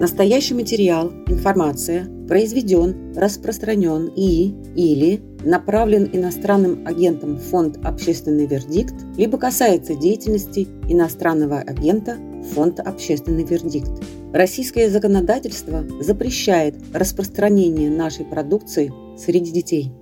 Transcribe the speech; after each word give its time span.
Настоящий 0.00 0.54
материал, 0.54 1.10
информация 1.26 2.06
произведен, 2.26 3.12
распространен 3.14 4.10
и 4.16 4.48
или 4.74 5.20
направлен 5.44 6.08
иностранным 6.10 6.86
агентом 6.86 7.34
в 7.36 7.42
фонд 7.42 7.76
«Общественный 7.84 8.46
вердикт» 8.46 8.94
либо 9.18 9.36
касается 9.36 9.94
деятельности 9.94 10.66
иностранного 10.88 11.58
агента 11.58 12.16
фонд 12.54 12.80
«Общественный 12.80 13.44
вердикт». 13.44 13.90
Российское 14.32 14.88
законодательство 14.88 15.84
запрещает 16.00 16.76
распространение 16.94 17.90
нашей 17.90 18.24
продукции 18.24 18.90
среди 19.18 19.52
детей. 19.52 19.92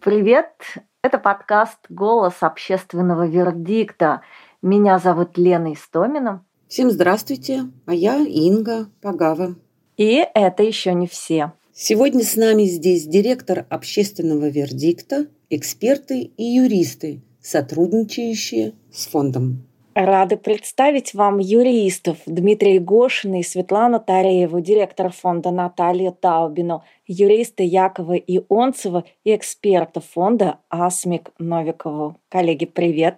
Привет! 0.00 0.54
Это 1.02 1.18
подкаст 1.18 1.80
«Голос 1.90 2.36
общественного 2.40 3.26
вердикта». 3.26 4.22
Меня 4.62 4.98
зовут 4.98 5.36
Лена 5.36 5.74
Истомина. 5.74 6.46
Всем 6.70 6.92
здравствуйте, 6.92 7.62
а 7.84 7.92
я 7.92 8.18
Инга 8.18 8.86
Пагава. 9.02 9.56
И 9.96 10.24
это 10.34 10.62
еще 10.62 10.94
не 10.94 11.08
все. 11.08 11.52
Сегодня 11.72 12.22
с 12.22 12.36
нами 12.36 12.62
здесь 12.62 13.08
директор 13.08 13.66
общественного 13.68 14.48
вердикта, 14.48 15.26
эксперты 15.50 16.20
и 16.20 16.44
юристы, 16.44 17.22
сотрудничающие 17.42 18.74
с 18.92 19.08
фондом. 19.08 19.66
Рады 19.96 20.36
представить 20.36 21.12
вам 21.12 21.40
юристов 21.40 22.18
Дмитрий 22.24 22.78
Гошин 22.78 23.34
и 23.34 23.42
Светлана 23.42 23.98
Тарееву, 23.98 24.60
директор 24.60 25.10
фонда 25.10 25.50
Наталья 25.50 26.12
Таубину, 26.12 26.84
юристы 27.04 27.64
Якова 27.64 28.14
Ионцева 28.14 29.02
и 29.24 29.34
эксперта 29.34 30.00
фонда 30.00 30.60
Асмик 30.68 31.32
Новикову. 31.40 32.16
Коллеги, 32.28 32.66
привет! 32.66 33.16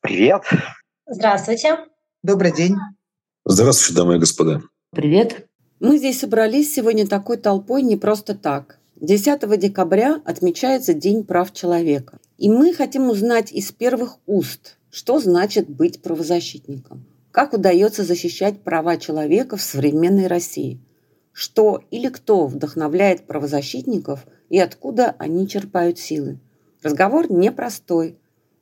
Привет! 0.00 0.42
Здравствуйте! 1.06 1.91
Добрый 2.24 2.52
день. 2.52 2.76
Здравствуйте, 3.44 3.96
дамы 3.96 4.14
и 4.14 4.18
господа. 4.20 4.62
Привет. 4.92 5.48
Мы 5.80 5.98
здесь 5.98 6.20
собрались 6.20 6.72
сегодня 6.72 7.04
такой 7.04 7.36
толпой 7.36 7.82
не 7.82 7.96
просто 7.96 8.36
так. 8.36 8.78
10 9.00 9.58
декабря 9.58 10.22
отмечается 10.24 10.94
День 10.94 11.24
прав 11.24 11.52
человека. 11.52 12.20
И 12.38 12.48
мы 12.48 12.74
хотим 12.74 13.10
узнать 13.10 13.50
из 13.50 13.72
первых 13.72 14.18
уст, 14.26 14.78
что 14.88 15.18
значит 15.18 15.68
быть 15.68 16.00
правозащитником. 16.00 17.04
Как 17.32 17.54
удается 17.54 18.04
защищать 18.04 18.62
права 18.62 18.98
человека 18.98 19.56
в 19.56 19.62
современной 19.62 20.28
России. 20.28 20.80
Что 21.32 21.82
или 21.90 22.08
кто 22.08 22.46
вдохновляет 22.46 23.26
правозащитников 23.26 24.26
и 24.48 24.60
откуда 24.60 25.16
они 25.18 25.48
черпают 25.48 25.98
силы. 25.98 26.38
Разговор 26.84 27.32
непростой, 27.32 28.16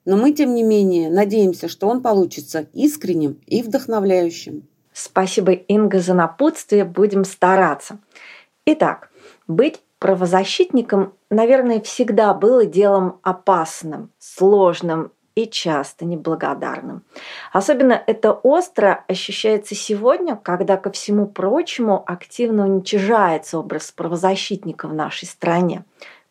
но 0.04 0.16
мы, 0.16 0.32
тем 0.32 0.54
не 0.54 0.62
менее, 0.62 1.10
надеемся, 1.10 1.68
что 1.68 1.88
он 1.88 2.02
получится 2.02 2.66
искренним 2.72 3.38
и 3.46 3.62
вдохновляющим. 3.62 4.66
Спасибо, 4.92 5.52
Инга, 5.52 6.00
за 6.00 6.14
напутствие. 6.14 6.84
Будем 6.84 7.24
стараться. 7.24 7.98
Итак, 8.66 9.10
быть 9.46 9.80
правозащитником, 9.98 11.12
наверное, 11.30 11.80
всегда 11.80 12.34
было 12.34 12.64
делом 12.64 13.20
опасным, 13.22 14.10
сложным 14.18 15.12
и 15.34 15.46
часто 15.46 16.04
неблагодарным. 16.04 17.02
Особенно 17.52 18.02
это 18.06 18.32
остро 18.32 19.04
ощущается 19.08 19.74
сегодня, 19.74 20.36
когда 20.36 20.76
ко 20.76 20.90
всему 20.90 21.26
прочему 21.26 22.02
активно 22.06 22.64
уничижается 22.64 23.58
образ 23.58 23.92
правозащитника 23.92 24.88
в 24.88 24.94
нашей 24.94 25.26
стране. 25.26 25.84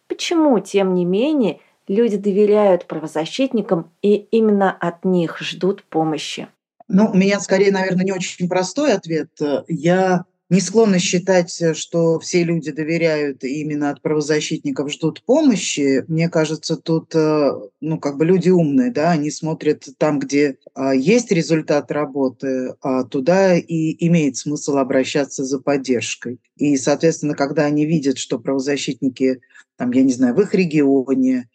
Почему, 0.08 0.60
тем 0.60 0.96
не 0.96 1.06
менее, 1.06 1.60
люди 1.90 2.16
доверяют 2.16 2.86
правозащитникам 2.86 3.92
и 4.02 4.16
именно 4.16 4.72
от 4.72 5.04
них 5.04 5.40
ждут 5.40 5.84
помощи? 5.84 6.48
Ну, 6.88 7.10
у 7.12 7.18
меня 7.18 7.40
скорее, 7.42 7.72
наверное, 7.72 8.06
не 8.06 8.14
очень 8.14 8.48
простой 8.48 8.94
ответ. 8.94 9.30
Я 9.68 10.24
не 10.50 10.62
склонна 10.62 10.98
считать, 10.98 11.78
что 11.78 12.20
все 12.20 12.44
люди 12.44 12.72
доверяют 12.72 13.44
и 13.44 13.62
именно 13.62 13.92
от 13.92 14.02
правозащитников 14.02 14.92
ждут 14.92 15.22
помощи. 15.24 16.04
Мне 16.08 16.28
кажется, 16.28 16.76
тут, 16.76 17.14
э, 17.14 17.52
ну, 17.82 18.00
как 18.00 18.18
бы 18.18 18.26
люди 18.26 18.50
умные, 18.50 18.92
да, 18.92 19.12
они 19.12 19.30
смотрят 19.30 19.88
там, 20.00 20.18
где 20.18 20.58
а, 20.74 20.96
есть 20.96 21.32
результат 21.32 21.92
работы, 21.92 22.74
а 22.82 23.04
туда 23.04 23.56
и 23.56 24.08
имеет 24.08 24.38
смысл 24.38 24.78
обращаться 24.78 25.44
за 25.44 25.60
поддержкой. 25.60 26.40
И, 26.58 26.76
соответственно, 26.78 27.36
когда 27.36 27.66
они 27.66 27.86
видят, 27.86 28.18
что 28.18 28.40
правозащитники, 28.40 29.42
там, 29.78 29.92
я 29.92 30.02
не 30.02 30.14
знаю, 30.14 30.34
в 30.34 30.42
их 30.42 30.56
регионе, 30.56 31.48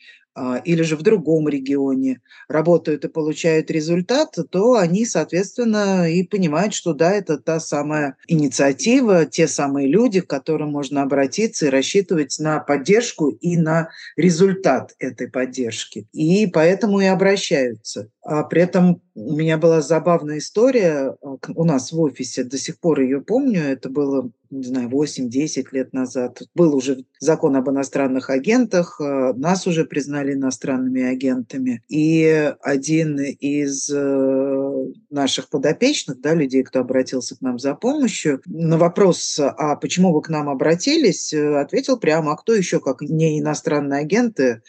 или 0.64 0.82
же 0.82 0.96
в 0.96 1.02
другом 1.02 1.48
регионе 1.48 2.20
работают 2.48 3.04
и 3.04 3.08
получают 3.08 3.70
результат, 3.70 4.36
то 4.50 4.74
они, 4.74 5.06
соответственно, 5.06 6.10
и 6.10 6.22
понимают, 6.24 6.74
что 6.74 6.92
да, 6.92 7.12
это 7.12 7.38
та 7.38 7.60
самая 7.60 8.16
инициатива, 8.26 9.26
те 9.26 9.46
самые 9.46 9.88
люди, 9.88 10.20
к 10.20 10.26
которым 10.26 10.70
можно 10.72 11.02
обратиться 11.02 11.66
и 11.66 11.70
рассчитывать 11.70 12.36
на 12.38 12.58
поддержку 12.60 13.28
и 13.28 13.56
на 13.56 13.90
результат 14.16 14.94
этой 14.98 15.28
поддержки. 15.30 16.08
И 16.12 16.46
поэтому 16.46 17.00
и 17.00 17.06
обращаются. 17.06 18.10
А 18.24 18.42
при 18.42 18.62
этом 18.62 19.02
у 19.14 19.36
меня 19.36 19.58
была 19.58 19.82
забавная 19.82 20.38
история 20.38 21.14
а, 21.20 21.36
у 21.54 21.64
нас 21.64 21.92
в 21.92 22.00
офисе, 22.00 22.42
до 22.42 22.56
сих 22.56 22.78
пор 22.78 23.00
ее 23.00 23.20
помню, 23.20 23.60
это 23.60 23.90
было, 23.90 24.30
не 24.50 24.64
знаю, 24.64 24.88
8-10 24.88 25.66
лет 25.72 25.92
назад. 25.92 26.40
Был 26.54 26.74
уже 26.74 27.04
закон 27.20 27.54
об 27.54 27.68
иностранных 27.68 28.30
агентах, 28.30 28.98
а, 28.98 29.34
нас 29.34 29.66
уже 29.66 29.84
признали 29.84 30.32
иностранными 30.32 31.02
агентами. 31.02 31.82
И 31.90 32.54
один 32.62 33.20
из 33.20 33.90
э, 33.94 34.84
наших 35.10 35.50
подопечных, 35.50 36.22
да, 36.22 36.32
людей, 36.32 36.62
кто 36.62 36.80
обратился 36.80 37.36
к 37.36 37.42
нам 37.42 37.58
за 37.58 37.74
помощью, 37.74 38.40
на 38.46 38.78
вопрос, 38.78 39.38
а 39.38 39.76
почему 39.76 40.14
вы 40.14 40.22
к 40.22 40.30
нам 40.30 40.48
обратились, 40.48 41.34
э, 41.34 41.60
ответил 41.60 41.98
прямо, 41.98 42.32
а 42.32 42.36
кто 42.36 42.54
еще, 42.54 42.80
как 42.80 43.02
не 43.02 43.38
иностранные 43.38 44.00
агенты, 44.00 44.62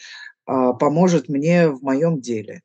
поможет 0.44 1.28
мне 1.28 1.68
в 1.68 1.82
моем 1.82 2.20
деле. 2.20 2.62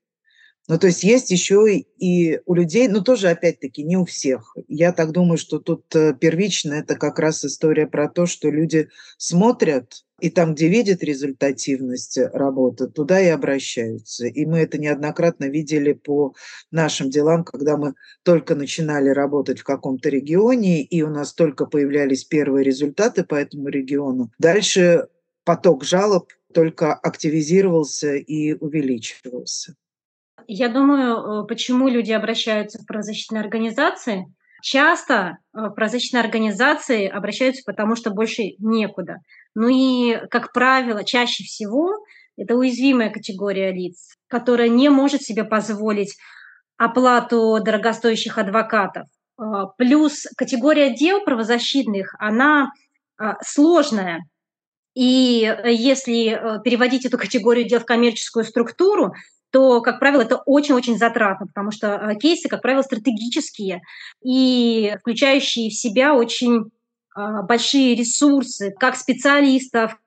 Ну, 0.68 0.78
то 0.78 0.88
есть 0.88 1.04
есть 1.04 1.32
еще 1.32 1.68
и 1.76 2.40
у 2.46 2.54
людей, 2.54 2.88
но 2.88 3.02
тоже, 3.02 3.30
опять-таки, 3.30 3.84
не 3.84 3.98
у 3.98 4.06
всех. 4.06 4.56
Я 4.68 4.94
так 4.94 5.12
думаю, 5.12 5.38
что 5.38 5.60
тут 5.60 5.84
э, 5.96 6.14
первично 6.14 6.74
это 6.76 6.96
как 6.96 7.20
раз 7.20 7.44
история 7.44 7.88
про 7.88 8.08
то, 8.08 8.26
что 8.26 8.50
люди 8.50 8.88
смотрят, 9.18 10.06
и 10.20 10.30
там, 10.30 10.54
где 10.54 10.70
видят 10.70 11.04
результативность 11.04 12.20
работы, 12.32 12.88
туда 12.88 13.20
и 13.20 13.28
обращаются. 13.28 14.28
И 14.28 14.46
мы 14.46 14.60
это 14.60 14.78
неоднократно 14.78 15.46
видели 15.46 15.94
по 15.94 16.36
нашим 16.70 17.10
делам, 17.10 17.44
когда 17.44 17.76
мы 17.76 17.96
только 18.24 18.54
начинали 18.54 19.10
работать 19.10 19.60
в 19.60 19.64
каком-то 19.64 20.10
регионе, 20.10 20.84
и 20.84 21.02
у 21.02 21.10
нас 21.10 21.34
только 21.34 21.66
появлялись 21.66 22.24
первые 22.24 22.64
результаты 22.64 23.24
по 23.24 23.34
этому 23.34 23.68
региону. 23.68 24.32
Дальше 24.38 25.08
поток 25.44 25.84
жалоб 25.84 26.32
только 26.54 26.94
активизировался 26.94 28.14
и 28.16 28.54
увеличивался. 28.54 29.76
Я 30.53 30.67
думаю, 30.67 31.44
э, 31.44 31.47
почему 31.47 31.88
люди 31.88 32.12
обращаются 32.12 32.78
в 32.78 32.85
правозащитные 32.85 33.39
организации. 33.39 34.25
Часто 34.62 35.38
э, 35.53 35.67
в 35.67 35.69
правозащитные 35.69 36.22
организации 36.22 37.07
обращаются, 37.07 37.63
потому 37.66 37.95
что 37.95 38.12
больше 38.12 38.56
некуда. 38.59 39.19
Ну 39.56 39.69
и, 39.69 40.17
как 40.29 40.51
правило, 40.51 41.06
чаще 41.06 41.45
всего 41.45 42.03
это 42.35 42.57
уязвимая 42.57 43.12
категория 43.12 43.72
лиц, 43.72 44.17
которая 44.28 44.67
не 44.67 44.89
может 44.89 45.22
себе 45.22 45.45
позволить 45.45 46.17
оплату 46.75 47.59
дорогостоящих 47.63 48.38
адвокатов. 48.38 49.07
Э, 49.39 49.68
плюс 49.78 50.28
категория 50.35 50.94
дел 50.94 51.23
правозащитных, 51.23 52.13
она 52.19 52.72
сложная. 53.41 54.25
И 54.95 55.56
если 55.63 56.59
переводить 56.63 57.06
эту 57.06 57.19
категорию 57.19 57.69
дел 57.69 57.79
в 57.79 57.85
коммерческую 57.85 58.44
структуру, 58.44 59.13
то, 59.51 59.81
как 59.81 60.00
правило, 60.00 60.22
это 60.22 60.38
очень-очень 60.38 60.98
затратно, 60.98 61.48
потому 61.48 61.71
что 61.71 61.88
э, 61.88 62.15
кейсы, 62.15 62.48
как 62.50 62.62
правило, 62.62 62.81
стратегические 62.81 63.81
и 64.24 64.95
включающие 65.01 65.69
в 65.69 65.74
себя 65.74 66.15
очень 66.15 66.71
а, 67.13 67.42
большие 67.42 67.95
ресурсы 67.95 68.74
как 68.80 68.95
специалистов, 68.95 69.98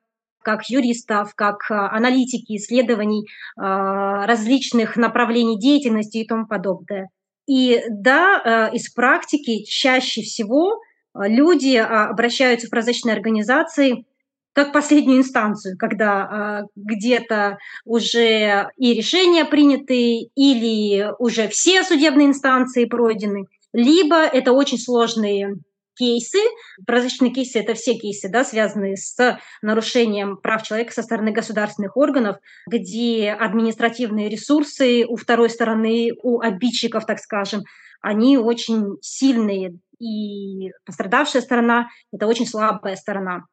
как 0.41 0.69
юристов, 0.69 1.33
как 1.35 1.69
а, 1.69 1.91
аналитики 1.91 2.55
исследований 2.57 3.27
а, 3.57 4.25
различных 4.25 4.95
направлений 4.95 5.59
деятельности 5.59 6.17
и 6.17 6.27
тому 6.27 6.47
подобное. 6.47 7.09
И 7.47 7.83
да, 7.89 8.41
э, 8.71 8.75
из 8.75 8.89
практики 8.89 9.65
чаще 9.65 10.23
всего 10.23 10.81
люди 11.13 11.75
обращаются 11.75 12.65
в 12.65 12.71
прозрачные 12.71 13.13
организации 13.13 14.07
как 14.55 14.71
последнюю 14.71 15.19
инстанцию, 15.19 15.77
когда 15.77 16.63
э, 16.63 16.67
где-то 16.77 17.57
уже 17.83 18.71
и 18.77 18.93
решения 18.93 19.43
приняты, 19.43 20.29
или 20.33 21.11
уже 21.19 21.49
все 21.49 21.83
судебные 21.83 22.27
инстанции 22.27 22.85
пройдены, 22.85 23.47
либо 23.73 24.15
это 24.15 24.53
очень 24.53 24.79
сложные 24.79 25.57
кейсы. 25.97 26.39
Прозрачные 26.87 27.31
кейсы– 27.31 27.59
это 27.59 27.73
все 27.73 27.95
кейсы, 27.95 28.29
да, 28.29 28.45
связанные 28.45 28.95
с 28.95 29.37
нарушением 29.61 30.37
прав 30.37 30.63
человека 30.63 30.93
со 30.93 31.03
стороны 31.03 31.31
государственных 31.31 31.97
органов, 31.97 32.37
где 32.65 33.31
административные 33.31 34.29
ресурсы 34.29 35.05
у 35.05 35.17
второй 35.17 35.49
стороны, 35.49 36.11
у 36.23 36.39
обидчиков, 36.39 37.05
так 37.05 37.19
скажем, 37.19 37.63
они 38.01 38.37
очень 38.37 38.97
сильные, 39.01 39.79
и 39.99 40.71
пострадавшая 40.85 41.41
сторона– 41.41 41.89
это 42.13 42.27
очень 42.27 42.47
слабая 42.47 42.95
сторона. 42.95 43.43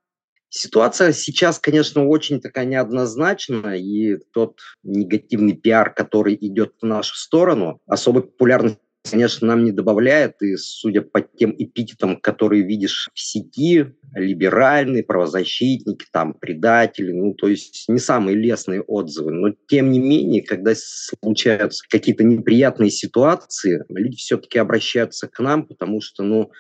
Ситуация 0.55 1.15
сейчас, 1.15 1.59
конечно, 1.59 2.07
очень 2.07 2.39
такая 2.39 2.67
неоднозначная, 2.67 3.79
и 3.79 4.19
тот 4.35 4.59
негативный 4.83 5.55
пиар, 5.55 5.95
который 5.95 6.37
идет 6.39 6.75
в 6.83 6.85
нашу 6.85 7.17
сторону, 7.17 7.81
особой 7.87 8.25
популярности 8.25 8.79
конечно, 9.11 9.49
нам 9.49 9.65
не 9.65 9.73
добавляет, 9.73 10.41
и 10.43 10.57
судя 10.57 11.03
по 11.03 11.21
тем 11.21 11.53
эпитетам, 11.59 12.21
которые 12.21 12.63
видишь 12.63 13.11
в 13.13 13.21
сети, 13.21 13.87
либеральные, 14.15 15.03
правозащитники, 15.03 16.07
там, 16.13 16.35
предатели, 16.35 17.11
ну, 17.11 17.35
то 17.35 17.49
есть 17.49 17.87
не 17.89 17.99
самые 17.99 18.37
лестные 18.37 18.81
отзывы, 18.81 19.33
но 19.33 19.55
тем 19.67 19.91
не 19.91 19.99
менее, 19.99 20.43
когда 20.43 20.73
случаются 20.77 21.85
какие-то 21.89 22.23
неприятные 22.23 22.91
ситуации, 22.91 23.85
люди 23.89 24.19
все-таки 24.19 24.59
обращаются 24.59 25.27
к 25.27 25.41
нам, 25.41 25.67
потому 25.67 26.01
что, 26.01 26.23
ну, 26.23 26.53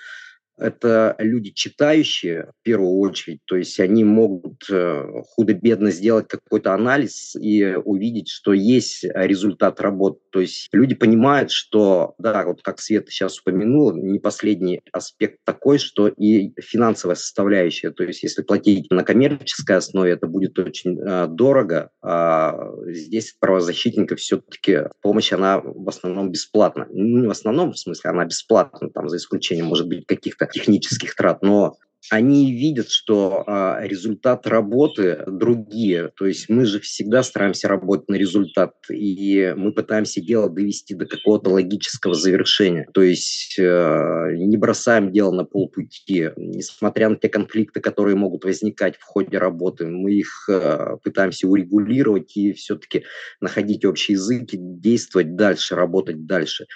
это 0.58 1.16
люди 1.18 1.50
читающие 1.50 2.52
в 2.60 2.62
первую 2.62 2.98
очередь, 2.98 3.40
то 3.44 3.56
есть 3.56 3.78
они 3.80 4.04
могут 4.04 4.64
э, 4.70 5.04
худо-бедно 5.34 5.90
сделать 5.90 6.28
какой-то 6.28 6.74
анализ 6.74 7.34
и 7.36 7.74
увидеть, 7.74 8.28
что 8.28 8.52
есть 8.52 9.04
результат 9.04 9.80
работы. 9.80 10.20
То 10.30 10.40
есть 10.40 10.68
люди 10.72 10.94
понимают, 10.94 11.50
что, 11.50 12.14
да, 12.18 12.44
вот 12.44 12.62
как 12.62 12.80
Света 12.80 13.10
сейчас 13.10 13.38
упомянула, 13.40 13.92
не 13.94 14.18
последний 14.18 14.80
аспект 14.92 15.38
такой, 15.44 15.78
что 15.78 16.08
и 16.08 16.52
финансовая 16.60 17.16
составляющая, 17.16 17.90
то 17.90 18.04
есть 18.04 18.22
если 18.22 18.42
платить 18.42 18.90
на 18.90 19.04
коммерческой 19.04 19.76
основе, 19.76 20.12
это 20.12 20.26
будет 20.26 20.58
очень 20.58 20.98
э, 21.00 21.26
дорого, 21.28 21.90
а 22.02 22.70
здесь 22.86 23.34
правозащитников 23.38 24.20
все-таки 24.20 24.84
помощь, 25.00 25.32
она 25.32 25.60
в 25.60 25.88
основном 25.88 26.30
бесплатна. 26.30 26.86
Ну, 26.90 27.22
не 27.22 27.26
в 27.26 27.30
основном, 27.30 27.72
в 27.72 27.78
смысле, 27.78 28.10
она 28.10 28.24
бесплатна, 28.24 28.90
там, 28.90 29.08
за 29.08 29.16
исключением, 29.16 29.66
может 29.66 29.88
быть, 29.88 30.06
каких-то 30.06 30.41
технических 30.46 31.14
трат, 31.14 31.42
но 31.42 31.76
они 32.10 32.52
видят, 32.52 32.90
что 32.90 33.44
а, 33.46 33.80
результат 33.80 34.46
работы 34.46 35.22
другие. 35.26 36.10
То 36.16 36.26
есть 36.26 36.48
мы 36.48 36.64
же 36.64 36.80
всегда 36.80 37.22
стараемся 37.22 37.68
работать 37.68 38.08
на 38.08 38.16
результат, 38.16 38.74
и 38.90 39.54
мы 39.56 39.72
пытаемся 39.72 40.20
дело 40.20 40.50
довести 40.50 40.94
до 40.94 41.06
какого-то 41.06 41.50
логического 41.50 42.14
завершения. 42.14 42.88
То 42.92 43.02
есть 43.02 43.56
э, 43.58 44.32
не 44.36 44.56
бросаем 44.56 45.12
дело 45.12 45.30
на 45.30 45.44
полпути. 45.44 46.30
Несмотря 46.36 47.08
на 47.08 47.16
те 47.16 47.28
конфликты, 47.28 47.80
которые 47.80 48.16
могут 48.16 48.44
возникать 48.44 48.96
в 48.96 49.04
ходе 49.04 49.38
работы, 49.38 49.86
мы 49.86 50.12
их 50.12 50.48
э, 50.48 50.96
пытаемся 51.04 51.46
урегулировать 51.46 52.36
и 52.36 52.52
все-таки 52.52 53.04
находить 53.40 53.84
общий 53.84 54.14
язык 54.14 54.52
и 54.52 54.56
действовать 54.58 55.36
дальше, 55.36 55.76
работать 55.76 56.26
дальше. 56.26 56.66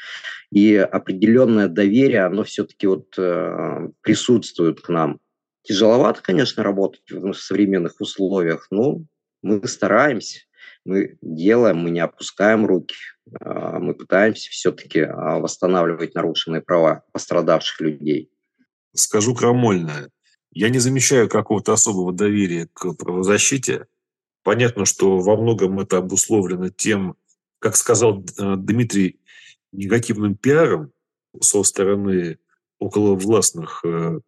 И 0.51 0.77
определенное 0.77 1.69
доверие, 1.69 2.25
оно 2.25 2.45
все-таки 2.45 2.87
вот 2.87 3.15
э, 3.19 3.89
присутствует 4.01 4.81
к 4.81 4.89
нам. 4.89 5.19
Тяжеловато, 5.63 6.23
конечно, 6.23 6.63
работать 6.63 7.11
в 7.11 7.35
современных 7.35 8.01
условиях, 8.01 8.69
но 8.71 9.01
мы 9.43 9.67
стараемся, 9.67 10.41
мы 10.85 11.19
делаем, 11.21 11.79
мы 11.79 11.91
не 11.91 12.01
опускаем 12.01 12.67
руки, 12.67 12.95
а, 13.41 13.81
мы 13.81 13.95
пытаемся 13.95 14.51
все-таки 14.51 15.01
а, 15.01 15.39
восстанавливать 15.39 16.15
нарушенные 16.15 16.63
права 16.63 17.03
пострадавших 17.13 17.81
людей. 17.81 18.31
Скажу 18.95 19.35
крамольно, 19.35 20.09
я 20.53 20.69
не 20.69 20.79
замечаю 20.79 21.29
какого-то 21.29 21.73
особого 21.73 22.13
доверия 22.13 22.69
к 22.73 22.93
правозащите. 22.95 23.87
Понятно, 24.43 24.85
что 24.85 25.19
во 25.19 25.37
многом 25.37 25.81
это 25.81 25.99
обусловлено 25.99 26.71
тем, 26.71 27.17
как 27.59 27.75
сказал 27.77 28.25
э, 28.39 28.55
Дмитрий, 28.57 29.21
негативным 29.77 30.37
пиаром 30.37 30.93
со 31.41 31.63
стороны 31.63 32.39
околовластных 32.79 33.81
э, 33.85 34.21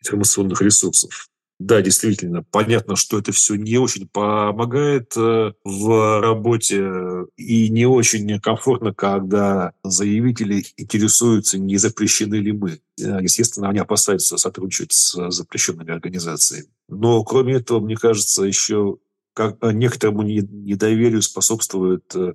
информационных 0.00 0.62
ресурсов. 0.62 1.28
Да, 1.58 1.82
действительно, 1.82 2.44
понятно, 2.44 2.94
что 2.94 3.18
это 3.18 3.32
все 3.32 3.56
не 3.56 3.78
очень 3.78 4.06
помогает 4.06 5.16
э, 5.16 5.52
в 5.64 6.20
работе 6.20 7.26
и 7.36 7.68
не 7.68 7.84
очень 7.84 8.38
комфортно, 8.38 8.94
когда 8.94 9.72
заявители 9.82 10.64
интересуются, 10.76 11.58
не 11.58 11.76
запрещены 11.76 12.36
ли 12.36 12.52
мы. 12.52 12.80
Э, 13.00 13.18
естественно, 13.20 13.68
они 13.70 13.80
опасаются 13.80 14.36
сотрудничать 14.36 14.92
с 14.92 15.30
запрещенными 15.30 15.92
организациями. 15.92 16.68
Но, 16.88 17.24
кроме 17.24 17.54
этого, 17.54 17.80
мне 17.80 17.96
кажется, 17.96 18.44
еще 18.44 18.98
как 19.32 19.58
некоторому 19.60 20.22
недоверию 20.22 21.22
способствует 21.22 22.14
э, 22.14 22.34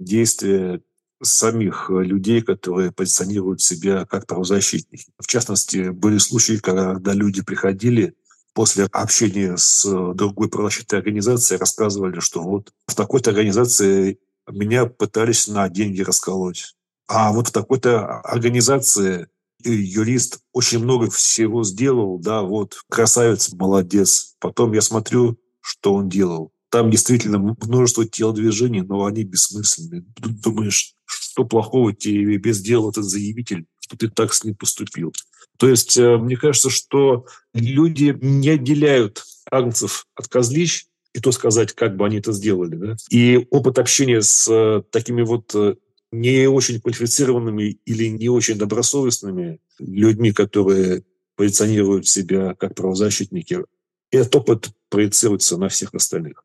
действие 0.00 0.82
самих 1.22 1.90
э, 1.90 2.02
людей, 2.02 2.42
которые 2.42 2.92
позиционируют 2.92 3.60
себя 3.60 4.06
как 4.06 4.26
правозащитники. 4.26 5.06
В 5.18 5.26
частности, 5.26 5.90
были 5.90 6.18
случаи, 6.18 6.58
когда 6.58 7.12
люди 7.12 7.42
приходили 7.42 8.14
после 8.52 8.84
общения 8.86 9.56
с 9.56 9.84
другой 10.14 10.48
правозащитной 10.48 10.98
организацией, 10.98 11.58
рассказывали, 11.58 12.20
что 12.20 12.42
вот 12.42 12.72
в 12.86 12.94
такой-то 12.94 13.30
организации 13.30 14.18
меня 14.50 14.86
пытались 14.86 15.46
на 15.46 15.68
деньги 15.68 16.02
расколоть. 16.02 16.74
А 17.06 17.32
вот 17.32 17.48
в 17.48 17.52
такой-то 17.52 18.20
организации 18.20 19.28
юрист 19.64 20.40
очень 20.52 20.78
много 20.78 21.10
всего 21.10 21.64
сделал, 21.64 22.18
да, 22.18 22.42
вот 22.42 22.82
красавец, 22.88 23.52
молодец. 23.52 24.36
Потом 24.40 24.72
я 24.72 24.80
смотрю, 24.80 25.38
что 25.60 25.94
он 25.94 26.08
делал. 26.08 26.52
Там 26.70 26.90
действительно 26.90 27.38
множество 27.38 28.06
телодвижений, 28.06 28.82
но 28.82 29.04
они 29.04 29.24
бессмысленные. 29.24 30.04
Думаешь, 30.18 30.94
что 31.10 31.44
плохого 31.44 31.92
тебе 31.92 32.36
без 32.36 32.60
дела 32.60 32.90
этот 32.90 33.04
заявитель, 33.04 33.66
что 33.80 33.96
ты 33.96 34.08
так 34.08 34.32
с 34.32 34.44
ним 34.44 34.54
поступил. 34.54 35.12
То 35.58 35.68
есть 35.68 35.96
э, 35.96 36.16
мне 36.16 36.36
кажется, 36.36 36.70
что 36.70 37.26
люди 37.52 38.16
не 38.20 38.50
отделяют 38.50 39.24
агнцев 39.50 40.06
от 40.14 40.28
козлищ, 40.28 40.86
и 41.12 41.20
то 41.20 41.32
сказать, 41.32 41.72
как 41.72 41.96
бы 41.96 42.06
они 42.06 42.18
это 42.18 42.32
сделали. 42.32 42.76
Да? 42.76 42.96
И 43.10 43.46
опыт 43.50 43.78
общения 43.78 44.22
с 44.22 44.46
э, 44.48 44.82
такими 44.90 45.22
вот 45.22 45.54
э, 45.54 45.74
не 46.12 46.48
очень 46.48 46.80
квалифицированными 46.80 47.78
или 47.84 48.06
не 48.06 48.28
очень 48.28 48.56
добросовестными 48.56 49.60
людьми, 49.78 50.32
которые 50.32 51.04
позиционируют 51.36 52.06
себя 52.06 52.54
как 52.54 52.74
правозащитники, 52.74 53.64
этот 54.10 54.36
опыт 54.36 54.70
проецируется 54.88 55.56
на 55.56 55.68
всех 55.68 55.94
остальных. 55.94 56.44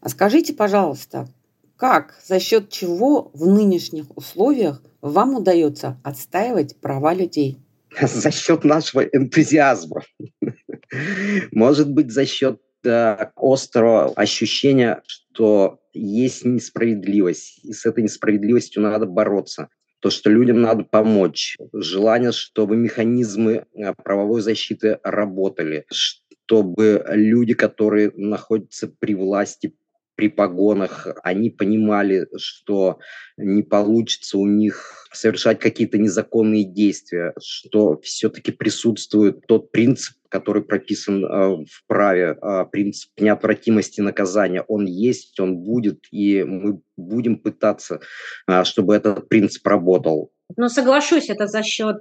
А 0.00 0.08
скажите, 0.08 0.54
пожалуйста, 0.54 1.28
как, 1.76 2.18
за 2.24 2.40
счет 2.40 2.70
чего 2.70 3.30
в 3.34 3.46
нынешних 3.46 4.16
условиях 4.16 4.82
вам 5.00 5.34
удается 5.34 6.00
отстаивать 6.02 6.80
права 6.80 7.14
людей? 7.14 7.58
За 8.00 8.30
счет 8.30 8.64
нашего 8.64 9.00
энтузиазма. 9.00 10.02
Может 11.52 11.90
быть, 11.90 12.10
за 12.10 12.26
счет 12.26 12.60
э, 12.84 13.30
острого 13.34 14.12
ощущения, 14.12 15.02
что 15.06 15.80
есть 15.94 16.44
несправедливость, 16.44 17.64
и 17.64 17.72
с 17.72 17.86
этой 17.86 18.04
несправедливостью 18.04 18.82
надо 18.82 19.06
бороться 19.06 19.68
то, 20.00 20.10
что 20.10 20.30
людям 20.30 20.60
надо 20.60 20.84
помочь, 20.84 21.56
желание, 21.72 22.32
чтобы 22.32 22.76
механизмы 22.76 23.64
э, 23.74 23.92
правовой 23.94 24.42
защиты 24.42 24.98
работали, 25.02 25.86
чтобы 25.90 27.04
люди, 27.08 27.54
которые 27.54 28.12
находятся 28.14 28.88
при 28.88 29.14
власти, 29.14 29.74
при 30.18 30.28
погонах, 30.28 31.06
они 31.22 31.48
понимали, 31.48 32.26
что 32.36 32.98
не 33.36 33.62
получится 33.62 34.36
у 34.36 34.48
них 34.48 35.06
совершать 35.12 35.60
какие-то 35.60 35.96
незаконные 35.96 36.64
действия, 36.64 37.34
что 37.40 38.00
все-таки 38.00 38.50
присутствует 38.50 39.46
тот 39.46 39.70
принцип, 39.70 40.16
который 40.28 40.64
прописан 40.64 41.24
э, 41.24 41.28
в 41.64 41.86
праве, 41.86 42.36
э, 42.42 42.64
принцип 42.72 43.12
неотвратимости 43.16 44.00
наказания. 44.00 44.62
Он 44.62 44.86
есть, 44.86 45.38
он 45.38 45.58
будет, 45.58 46.00
и 46.10 46.42
мы 46.42 46.80
будем 46.96 47.38
пытаться, 47.38 48.00
э, 48.48 48.64
чтобы 48.64 48.96
этот 48.96 49.28
принцип 49.28 49.64
работал. 49.68 50.32
Но 50.56 50.68
соглашусь, 50.68 51.30
это 51.30 51.46
за 51.46 51.62
счет 51.62 51.96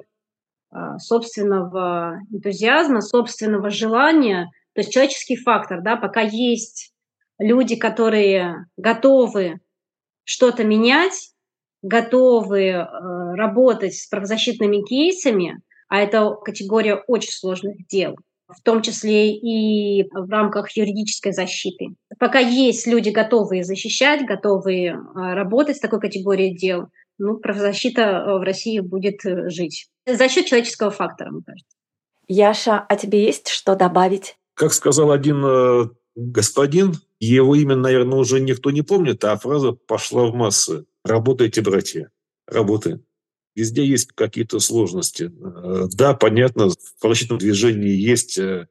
собственного 0.97 2.19
энтузиазма, 2.31 3.01
собственного 3.01 3.69
желания, 3.69 4.49
то 4.73 4.81
есть 4.81 4.91
человеческий 4.91 5.37
фактор, 5.37 5.81
да, 5.81 5.95
пока 5.95 6.21
есть 6.21 6.93
люди, 7.39 7.75
которые 7.75 8.65
готовы 8.77 9.59
что-то 10.23 10.63
менять, 10.63 11.31
готовы 11.81 12.63
э, 12.63 12.85
работать 13.35 13.95
с 13.95 14.07
правозащитными 14.07 14.83
кейсами, 14.83 15.61
а 15.87 16.01
это 16.01 16.31
категория 16.43 16.95
очень 17.07 17.31
сложных 17.31 17.87
дел, 17.87 18.15
в 18.47 18.61
том 18.61 18.81
числе 18.81 19.31
и 19.31 20.03
в 20.11 20.29
рамках 20.29 20.75
юридической 20.75 21.31
защиты. 21.31 21.95
Пока 22.19 22.39
есть 22.39 22.87
люди, 22.87 23.09
готовые 23.09 23.63
защищать, 23.63 24.25
готовые 24.25 24.93
э, 24.93 25.33
работать 25.33 25.77
с 25.77 25.81
такой 25.81 25.99
категорией 25.99 26.57
дел, 26.57 26.87
ну, 27.17 27.37
правозащита 27.37 28.01
э, 28.01 28.37
в 28.37 28.41
России 28.41 28.79
будет 28.79 29.21
жить. 29.23 29.87
За 30.05 30.27
счет 30.27 30.45
человеческого 30.45 30.91
фактора, 30.91 31.31
мне 31.31 31.41
кажется. 31.45 31.77
Яша, 32.27 32.85
а 32.89 32.95
тебе 32.97 33.23
есть 33.23 33.47
что 33.47 33.75
добавить? 33.75 34.35
Как 34.55 34.73
сказал 34.73 35.11
один 35.11 35.45
господин, 36.17 36.95
Его 37.19 37.55
имя, 37.55 37.75
наверное, 37.75 38.19
уже 38.19 38.39
никто 38.39 38.71
не 38.71 38.83
помнит, 38.83 39.23
а 39.23 39.37
фраза 39.37 39.71
пошла 39.71 40.27
в 40.27 40.35
массы. 40.35 40.85
Работайте, 41.03 41.61
братья, 41.61 42.11
работаем. 42.47 43.03
Везде 43.55 43.83
есть 43.83 44.11
какие-то 44.13 44.59
сложности. 44.59 45.31
Э, 45.31 45.87
да, 45.91 46.13
понятно, 46.13 46.69
в 46.69 47.01
правозащитном 47.01 47.39
движении 47.39 47.89
есть 47.89 48.37
э, 48.37 48.67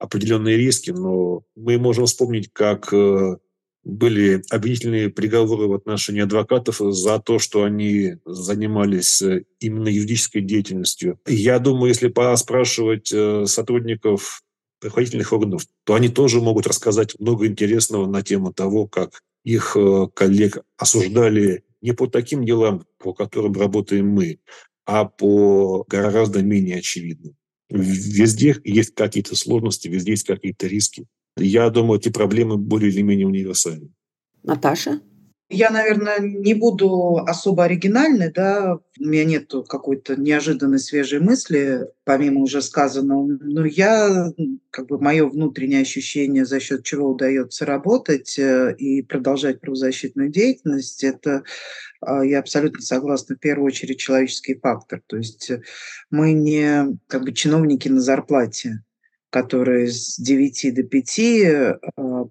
определенные 0.00 0.56
риски, 0.56 0.90
но 0.90 1.44
мы 1.54 1.78
можем 1.78 2.06
вспомнить, 2.06 2.50
как 2.52 2.92
э, 2.92 3.36
были 3.84 4.42
обвинительные 4.50 5.10
приговоры 5.10 5.68
в 5.68 5.74
отношении 5.74 6.22
адвокатов 6.22 6.78
за 6.80 7.20
то, 7.20 7.38
что 7.38 7.62
они 7.62 8.16
занимались 8.24 9.22
именно 9.60 9.86
юридической 9.86 10.40
деятельностью. 10.40 11.20
Я 11.28 11.60
думаю, 11.60 11.90
если 11.90 12.08
поспрашивать 12.08 13.08
сотрудников 13.48 14.42
правоохранительных 14.84 15.32
органов, 15.32 15.66
то 15.84 15.94
они 15.94 16.08
тоже 16.08 16.40
могут 16.40 16.66
рассказать 16.66 17.18
много 17.18 17.46
интересного 17.46 18.06
на 18.06 18.22
тему 18.22 18.52
того, 18.52 18.86
как 18.86 19.22
их 19.44 19.76
коллег 20.14 20.58
осуждали 20.76 21.64
не 21.80 21.92
по 21.92 22.06
таким 22.06 22.44
делам, 22.44 22.84
по 22.98 23.14
которым 23.14 23.54
работаем 23.54 24.08
мы, 24.08 24.38
а 24.86 25.04
по 25.04 25.84
гораздо 25.88 26.42
менее 26.42 26.78
очевидным. 26.78 27.34
Везде 27.70 28.56
есть 28.64 28.94
какие-то 28.94 29.36
сложности, 29.36 29.88
везде 29.88 30.12
есть 30.12 30.26
какие-то 30.26 30.66
риски. 30.66 31.06
Я 31.36 31.70
думаю, 31.70 31.98
эти 31.98 32.10
проблемы 32.10 32.56
более 32.56 32.90
или 32.90 33.02
менее 33.02 33.26
универсальны. 33.26 33.90
Наташа? 34.42 35.00
Я, 35.50 35.68
наверное, 35.68 36.20
не 36.20 36.54
буду 36.54 37.18
особо 37.18 37.64
оригинальной, 37.64 38.32
да, 38.32 38.78
у 38.98 39.04
меня 39.04 39.24
нет 39.24 39.52
какой-то 39.68 40.16
неожиданной 40.16 40.78
свежей 40.78 41.20
мысли, 41.20 41.86
помимо 42.04 42.40
уже 42.40 42.62
сказанного, 42.62 43.26
но 43.26 43.66
я, 43.66 44.32
как 44.70 44.86
бы, 44.86 44.98
мое 44.98 45.28
внутреннее 45.28 45.82
ощущение, 45.82 46.46
за 46.46 46.60
счет 46.60 46.82
чего 46.82 47.10
удается 47.10 47.66
работать 47.66 48.38
э, 48.38 48.74
и 48.78 49.02
продолжать 49.02 49.60
правозащитную 49.60 50.30
деятельность, 50.30 51.04
это 51.04 51.42
а, 52.00 52.24
я 52.24 52.38
абсолютно 52.38 52.80
согласна, 52.80 53.36
в 53.36 53.40
первую 53.40 53.66
очередь 53.66 53.98
человеческий 53.98 54.58
фактор. 54.58 55.02
То 55.06 55.18
есть 55.18 55.50
мы 56.10 56.32
не 56.32 56.98
как 57.06 57.22
бы 57.22 57.32
чиновники 57.32 57.88
на 57.88 58.00
зарплате, 58.00 58.82
которые 59.34 59.88
с 59.88 60.16
9 60.16 60.74
до 60.76 60.84
5 60.84 61.18
э, 61.18 61.78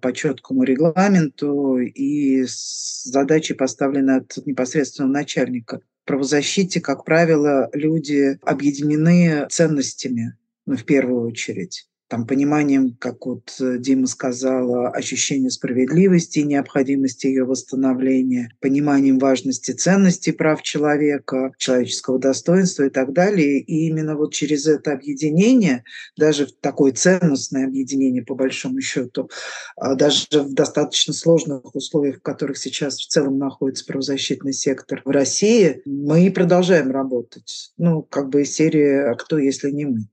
по 0.00 0.12
четкому 0.14 0.62
регламенту 0.62 1.76
и 1.76 2.46
с 2.46 3.02
задачей 3.04 3.52
поставлены 3.52 4.12
от 4.12 4.34
непосредственного 4.46 5.12
начальника. 5.12 5.80
В 5.80 6.06
правозащите, 6.06 6.80
как 6.80 7.04
правило, 7.04 7.68
люди 7.74 8.38
объединены 8.40 9.46
ценностями, 9.50 10.38
ну, 10.64 10.78
в 10.78 10.84
первую 10.86 11.28
очередь 11.28 11.86
там, 12.14 12.28
пониманием, 12.28 12.96
как 13.00 13.26
вот 13.26 13.56
э, 13.60 13.78
Дима 13.78 14.06
сказала, 14.06 14.88
ощущение 14.90 15.50
справедливости 15.50 16.38
и 16.38 16.44
необходимости 16.44 17.26
ее 17.26 17.42
восстановления, 17.42 18.50
пониманием 18.60 19.18
важности 19.18 19.72
ценностей 19.72 20.30
прав 20.30 20.62
человека, 20.62 21.50
человеческого 21.58 22.20
достоинства 22.20 22.84
и 22.84 22.88
так 22.90 23.12
далее. 23.12 23.58
И 23.58 23.88
именно 23.88 24.14
вот 24.14 24.32
через 24.32 24.68
это 24.68 24.92
объединение, 24.92 25.82
даже 26.16 26.46
такое 26.60 26.92
ценностное 26.92 27.66
объединение, 27.66 28.22
по 28.22 28.36
большому 28.36 28.80
счету, 28.80 29.28
а, 29.76 29.96
даже 29.96 30.26
в 30.30 30.54
достаточно 30.54 31.12
сложных 31.12 31.74
условиях, 31.74 32.18
в 32.18 32.22
которых 32.22 32.58
сейчас 32.58 32.98
в 32.98 33.08
целом 33.08 33.38
находится 33.38 33.84
правозащитный 33.86 34.52
сектор 34.52 35.02
в 35.04 35.10
России, 35.10 35.82
мы 35.84 36.30
продолжаем 36.30 36.92
работать. 36.92 37.72
Ну, 37.76 38.02
как 38.02 38.28
бы 38.28 38.42
из 38.42 38.54
серии 38.54 39.10
«А 39.10 39.16
кто, 39.16 39.36
если 39.36 39.72
не 39.72 39.86
мы?» 39.86 40.06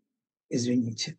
Извините. 0.50 1.16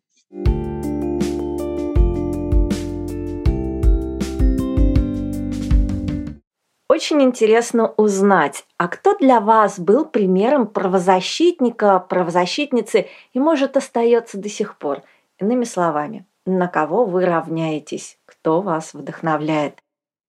Очень 6.93 7.23
интересно 7.23 7.91
узнать, 7.97 8.65
а 8.77 8.87
кто 8.87 9.17
для 9.17 9.39
вас 9.39 9.79
был 9.79 10.05
примером 10.05 10.67
правозащитника, 10.67 11.97
правозащитницы 11.97 13.07
и, 13.33 13.39
может, 13.39 13.77
остается 13.77 14.37
до 14.37 14.47
сих 14.47 14.77
пор? 14.77 15.01
Иными 15.39 15.63
словами, 15.63 16.27
на 16.45 16.67
кого 16.67 17.05
вы 17.05 17.25
равняетесь? 17.25 18.19
Кто 18.25 18.61
вас 18.61 18.93
вдохновляет? 18.93 19.79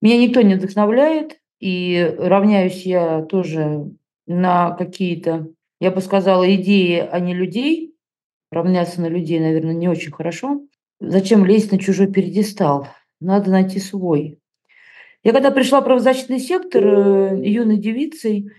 Меня 0.01 0.17
никто 0.17 0.41
не 0.41 0.55
вдохновляет, 0.55 1.39
и 1.61 2.17
равняюсь 2.19 2.87
я 2.87 3.21
тоже 3.21 3.91
на 4.27 4.71
какие-то, 4.71 5.49
я 5.81 5.91
бы 5.91 6.01
сказала, 6.01 6.51
идеи, 6.55 6.97
а 6.99 7.21
не 7.21 7.35
людей 7.35 7.95
равняться 8.51 9.03
на 9.03 9.09
людей, 9.09 9.39
наверное, 9.39 9.75
не 9.75 9.89
очень 9.89 10.13
хорошо. 10.13 10.63
Зачем 10.99 11.45
лезть 11.45 11.73
на 11.73 11.79
чужой 11.79 12.11
передестал? 12.11 12.89
Надо 13.21 13.51
найти 13.51 13.79
свой. 13.81 14.39
Я 15.25 15.33
когда 15.33 15.51
пришла 15.51 15.81
в 15.81 15.85
правозащитный 15.85 16.39
сектор 16.39 16.87
э, 16.87 17.41
юной 17.43 17.79
девицей, 17.79 18.53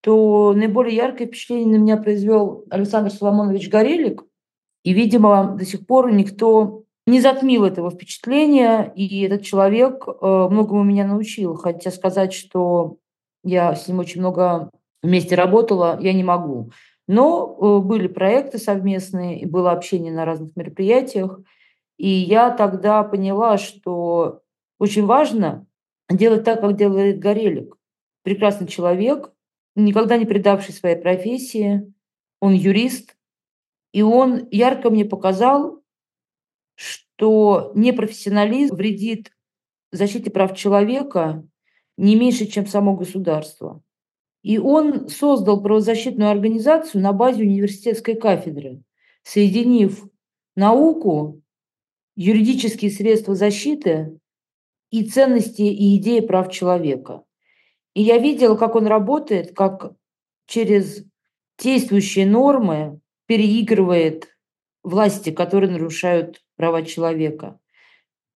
то 0.00 0.54
наиболее 0.56 0.96
яркое 0.96 1.26
впечатление 1.26 1.78
на 1.78 1.82
меня 1.82 1.98
произвел 1.98 2.64
Александр 2.70 3.10
Соломонович 3.10 3.68
Горелик. 3.68 4.24
И, 4.84 4.94
видимо, 4.94 5.54
до 5.58 5.66
сих 5.66 5.86
пор 5.86 6.10
никто 6.10 6.84
не 7.06 7.20
затмил 7.20 7.64
этого 7.64 7.90
впечатления, 7.90 8.90
и 8.96 9.22
этот 9.22 9.42
человек 9.42 10.06
э, 10.08 10.48
многому 10.50 10.82
меня 10.82 11.06
научил. 11.06 11.56
Хотя 11.56 11.90
сказать, 11.90 12.32
что 12.32 12.96
я 13.44 13.74
с 13.74 13.86
ним 13.86 13.98
очень 13.98 14.20
много 14.20 14.70
вместе 15.02 15.34
работала, 15.34 15.98
я 16.00 16.14
не 16.14 16.24
могу. 16.24 16.70
Но 17.06 17.58
э, 17.60 17.84
были 17.84 18.08
проекты 18.08 18.56
совместные, 18.56 19.40
и 19.40 19.44
было 19.44 19.72
общение 19.72 20.12
на 20.12 20.24
разных 20.24 20.56
мероприятиях. 20.56 21.40
И 21.98 22.08
я 22.08 22.50
тогда 22.50 23.02
поняла, 23.02 23.58
что 23.58 24.40
очень 24.78 25.04
важно 25.04 25.66
делать 26.10 26.44
так, 26.44 26.60
как 26.60 26.76
делает 26.76 27.18
Горелик. 27.18 27.76
Прекрасный 28.22 28.66
человек, 28.66 29.32
никогда 29.74 30.16
не 30.16 30.26
предавший 30.26 30.74
своей 30.74 30.96
профессии. 30.96 31.92
Он 32.40 32.52
юрист. 32.52 33.16
И 33.92 34.02
он 34.02 34.48
ярко 34.50 34.90
мне 34.90 35.04
показал, 35.04 35.82
что 36.74 37.72
непрофессионализм 37.74 38.76
вредит 38.76 39.32
защите 39.90 40.30
прав 40.30 40.56
человека 40.56 41.46
не 41.96 42.14
меньше, 42.14 42.46
чем 42.46 42.66
само 42.66 42.94
государство. 42.94 43.82
И 44.42 44.58
он 44.58 45.08
создал 45.08 45.62
правозащитную 45.62 46.30
организацию 46.30 47.02
на 47.02 47.12
базе 47.12 47.42
университетской 47.42 48.14
кафедры, 48.14 48.82
соединив 49.22 50.06
науку, 50.54 51.42
юридические 52.14 52.90
средства 52.90 53.34
защиты 53.34 54.18
и 54.90 55.04
ценности 55.04 55.62
и 55.62 55.96
идеи 55.96 56.20
прав 56.20 56.50
человека. 56.50 57.22
И 57.94 58.02
я 58.02 58.18
видела, 58.18 58.56
как 58.56 58.74
он 58.74 58.86
работает, 58.86 59.54
как 59.54 59.92
через 60.46 61.04
действующие 61.58 62.26
нормы 62.26 63.00
переигрывает 63.26 64.28
власти, 64.82 65.30
которые 65.30 65.70
нарушают 65.70 66.42
права 66.56 66.82
человека. 66.82 67.58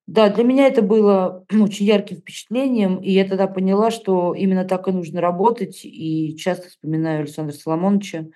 Да, 0.07 0.29
для 0.29 0.45
меня 0.45 0.67
это 0.67 0.83
было 0.83 1.47
очень 1.53 1.87
ярким 1.87 2.19
впечатлением, 2.19 2.97
и 2.97 3.11
я 3.11 3.27
тогда 3.27 3.47
поняла, 3.47 3.91
что 3.91 4.35
именно 4.35 4.65
так 4.65 4.89
и 4.89 4.93
нужно 4.93 5.21
работать, 5.21 5.85
и 5.85 6.37
часто 6.37 6.69
вспоминаю 6.69 7.21
Александра 7.21 7.55
Соломоновича. 7.55 8.27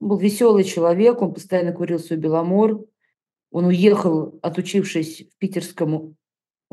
Он 0.00 0.08
был 0.08 0.18
веселый 0.18 0.64
человек, 0.64 1.22
он 1.22 1.34
постоянно 1.34 1.72
курил 1.72 1.98
свой 1.98 2.18
беломор. 2.18 2.84
Он 3.50 3.66
уехал, 3.66 4.38
отучившись 4.42 5.28
в 5.30 5.38
Питерском 5.38 6.16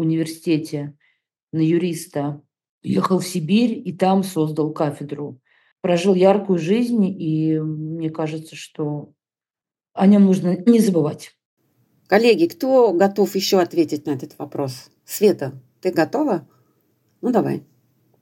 университете 0.01 0.98
на 1.51 1.62
юриста, 1.62 2.41
уехал 2.84 3.20
в 3.20 3.27
Сибирь 3.27 3.81
и 3.86 3.96
там 3.96 4.24
создал 4.24 4.74
кафедру. 4.74 5.39
Прожил 5.81 6.13
яркую 6.13 6.60
жизнь, 6.60 7.05
и 7.05 7.60
мне 7.60 8.10
кажется, 8.10 8.55
что 8.55 9.13
о 9.93 10.08
нем 10.08 10.25
нужно 10.25 10.58
не 10.65 10.79
забывать. 10.79 11.36
Коллеги, 12.08 12.48
кто 12.48 12.93
готов 12.93 13.36
еще 13.36 13.60
ответить 13.60 14.05
на 14.05 14.12
этот 14.12 14.38
вопрос? 14.38 14.89
Света, 15.05 15.62
ты 15.81 15.91
готова? 15.91 16.48
Ну, 17.22 17.31
давай. 17.31 17.63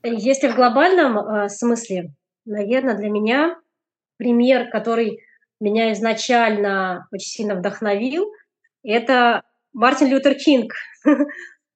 Если 0.02 0.48
в 0.48 0.56
глобальном 0.56 1.18
э, 1.18 1.48
смысле, 1.48 2.14
наверное, 2.44 2.96
для 2.96 3.10
меня 3.10 3.56
пример, 4.16 4.70
который 4.70 5.18
меня 5.60 5.92
изначально 5.92 7.08
очень 7.12 7.28
сильно 7.28 7.56
вдохновил, 7.56 8.32
это 8.82 9.42
Мартин 9.72 10.08
Лютер 10.08 10.34
Кинг. 10.34 10.72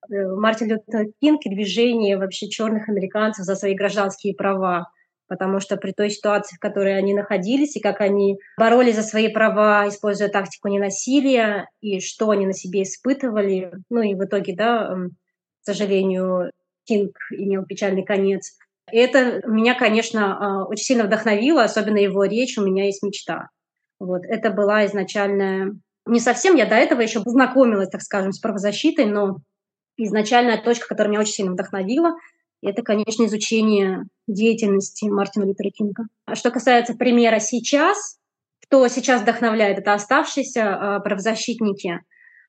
Мартин 0.08 0.68
Лютер 0.68 1.06
Кинг 1.20 1.44
и 1.44 1.50
движение 1.50 2.16
вообще 2.16 2.48
черных 2.48 2.88
американцев 2.88 3.44
за 3.44 3.54
свои 3.54 3.74
гражданские 3.74 4.34
права 4.34 4.86
потому 5.26 5.60
что 5.60 5.76
при 5.76 5.92
той 5.92 6.10
ситуации, 6.10 6.56
в 6.56 6.60
которой 6.60 6.96
они 6.96 7.14
находились, 7.14 7.76
и 7.76 7.80
как 7.80 8.00
они 8.00 8.38
боролись 8.58 8.96
за 8.96 9.02
свои 9.02 9.28
права, 9.28 9.88
используя 9.88 10.28
тактику 10.28 10.68
ненасилия, 10.68 11.68
и 11.80 12.00
что 12.00 12.30
они 12.30 12.46
на 12.46 12.52
себе 12.52 12.82
испытывали, 12.82 13.72
ну 13.90 14.02
и 14.02 14.14
в 14.14 14.24
итоге, 14.24 14.54
да, 14.54 14.94
к 15.62 15.64
сожалению, 15.64 16.50
Кинг 16.84 17.16
имел 17.30 17.64
печальный 17.64 18.04
конец. 18.04 18.58
это 18.86 19.42
меня, 19.46 19.74
конечно, 19.74 20.38
а, 20.38 20.64
очень 20.66 20.84
сильно 20.84 21.04
вдохновило, 21.04 21.64
особенно 21.64 21.96
его 21.96 22.24
речь 22.24 22.58
«У 22.58 22.62
меня 22.62 22.84
есть 22.84 23.02
мечта». 23.02 23.48
Вот, 23.98 24.22
это 24.26 24.50
была 24.50 24.84
изначальная... 24.84 25.72
Не 26.06 26.20
совсем, 26.20 26.54
я 26.56 26.66
до 26.66 26.74
этого 26.74 27.00
еще 27.00 27.22
познакомилась, 27.22 27.88
так 27.88 28.02
скажем, 28.02 28.32
с 28.32 28.38
правозащитой, 28.38 29.06
но 29.06 29.38
изначальная 29.96 30.62
точка, 30.62 30.88
которая 30.88 31.10
меня 31.10 31.20
очень 31.20 31.34
сильно 31.34 31.52
вдохновила, 31.52 32.16
это, 32.62 32.82
конечно, 32.82 33.24
изучение 33.24 34.04
деятельности 34.26 35.04
Мартина 35.04 35.44
Лютера 35.44 35.70
Кинга. 35.70 36.04
А 36.24 36.34
что 36.34 36.50
касается 36.50 36.94
примера 36.94 37.38
сейчас, 37.38 38.18
кто 38.62 38.88
сейчас 38.88 39.22
вдохновляет, 39.22 39.78
это 39.78 39.92
оставшиеся 39.92 40.60
э, 40.60 41.00
правозащитники, 41.00 42.00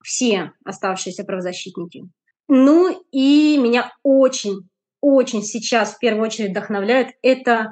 все 0.04 0.52
оставшиеся 0.64 1.26
правозащитники. 1.26 2.04
Ну 2.48 3.06
и 3.12 3.58
меня 3.58 3.92
очень, 4.04 4.70
очень 5.02 5.44
сейчас 5.44 5.96
в 5.96 6.00
первую 6.00 6.26
очередь 6.26 6.52
вдохновляют 6.52 7.10
это 7.22 7.72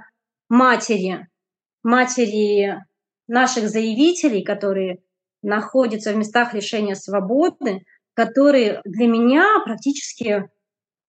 матери, 0.50 1.28
матери 1.84 2.76
наших 3.28 3.70
заявителей, 3.70 4.44
которые 4.44 5.00
находятся 5.42 6.12
в 6.12 6.18
местах 6.18 6.54
лишения 6.54 6.96
свободы, 6.96 7.86
которые 8.14 8.82
для 8.86 9.08
меня 9.08 9.46
практически 9.66 10.50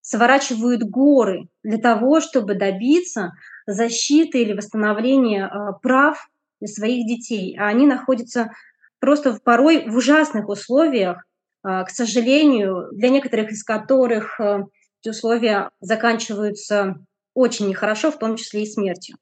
сворачивают 0.00 0.82
горы 0.82 1.48
для 1.62 1.78
того, 1.78 2.20
чтобы 2.20 2.54
добиться 2.54 3.32
защиты 3.66 4.42
или 4.42 4.52
восстановления 4.52 5.46
э, 5.46 5.72
прав 5.82 6.28
для 6.60 6.68
своих 6.68 7.06
детей. 7.06 7.56
А 7.58 7.68
они 7.68 7.86
находятся 7.86 8.52
просто 9.00 9.38
порой 9.42 9.88
в 9.88 9.96
ужасных 9.96 10.48
условиях, 10.48 11.24
э, 11.64 11.84
к 11.84 11.88
сожалению, 11.88 12.88
для 12.92 13.08
некоторых 13.08 13.50
из 13.50 13.64
которых 13.64 14.38
э, 14.38 14.64
эти 15.00 15.08
условия 15.08 15.70
заканчиваются 15.80 16.96
очень 17.32 17.68
нехорошо, 17.68 18.10
в 18.10 18.18
том 18.18 18.36
числе 18.36 18.62
и 18.64 18.66
смертью. 18.66 19.16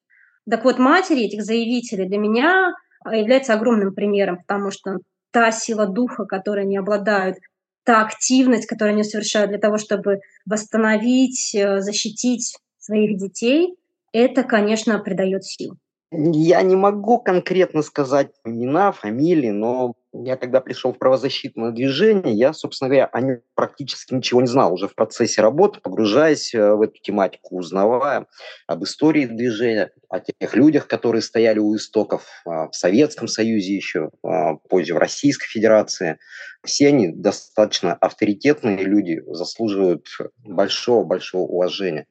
Так 0.51 0.65
вот, 0.65 0.79
матери 0.79 1.23
этих 1.23 1.45
заявителей 1.45 2.09
для 2.09 2.19
меня 2.19 2.75
является 3.05 3.55
огромным 3.55 3.95
примером, 3.95 4.39
потому 4.39 4.71
что 4.71 4.99
та 5.31 5.51
сила 5.53 5.87
духа, 5.87 6.25
которой 6.25 6.65
они 6.65 6.77
обладают, 6.77 7.39
та 7.85 8.03
активность, 8.03 8.67
которую 8.67 8.95
они 8.95 9.05
совершают 9.05 9.51
для 9.51 9.59
того, 9.59 9.79
чтобы 9.79 10.21
восстановить, 10.47 11.55
э, 11.55 11.81
защитить 11.81 12.57
своих 12.79 13.17
детей, 13.17 13.75
это, 14.12 14.43
конечно, 14.43 14.99
придает 14.99 15.45
сил. 15.45 15.77
Я 16.11 16.62
не 16.62 16.77
могу 16.77 17.19
конкретно 17.19 17.83
сказать 17.83 18.31
имена, 18.45 18.93
фамилии, 18.93 19.51
но 19.51 19.95
я 20.12 20.37
когда 20.37 20.61
пришел 20.61 20.92
в 20.92 20.99
правозащитное 20.99 21.71
движение, 21.71 22.35
я, 22.35 22.52
собственно 22.52 22.88
говоря, 22.88 23.07
о 23.07 23.21
нем 23.21 23.40
практически 23.54 24.14
ничего 24.14 24.42
не 24.42 24.47
знал. 24.47 24.75
Уже 24.75 24.87
в 24.87 24.95
процессе 24.95 25.40
работы, 25.40 25.81
погружаясь 25.81 26.54
э, 26.54 26.75
в 26.75 26.83
эту 26.83 27.00
тематику, 27.00 27.57
узнавая 27.57 28.26
об 28.66 28.85
истории 28.85 29.25
движения, 29.25 29.90
о 30.09 30.21
тех 30.21 30.54
людях, 30.54 30.87
которые 30.87 31.23
стояли 31.23 31.59
у 31.59 31.75
истоков 31.75 32.26
а, 32.45 32.69
в 32.69 32.75
Советском 32.75 33.28
Союзе 33.28 33.75
еще, 33.75 34.11
а, 34.23 34.57
позже 34.57 34.92
в 34.92 34.99
Российской 34.99 35.49
Федерации. 35.49 36.19
Все 36.62 36.88
они 36.88 37.09
достаточно 37.09 37.95
авторитетные 37.95 38.85
люди, 38.85 39.23
заслуживают 39.26 40.07
большого-большого 40.45 41.45
уважения. 41.45 42.07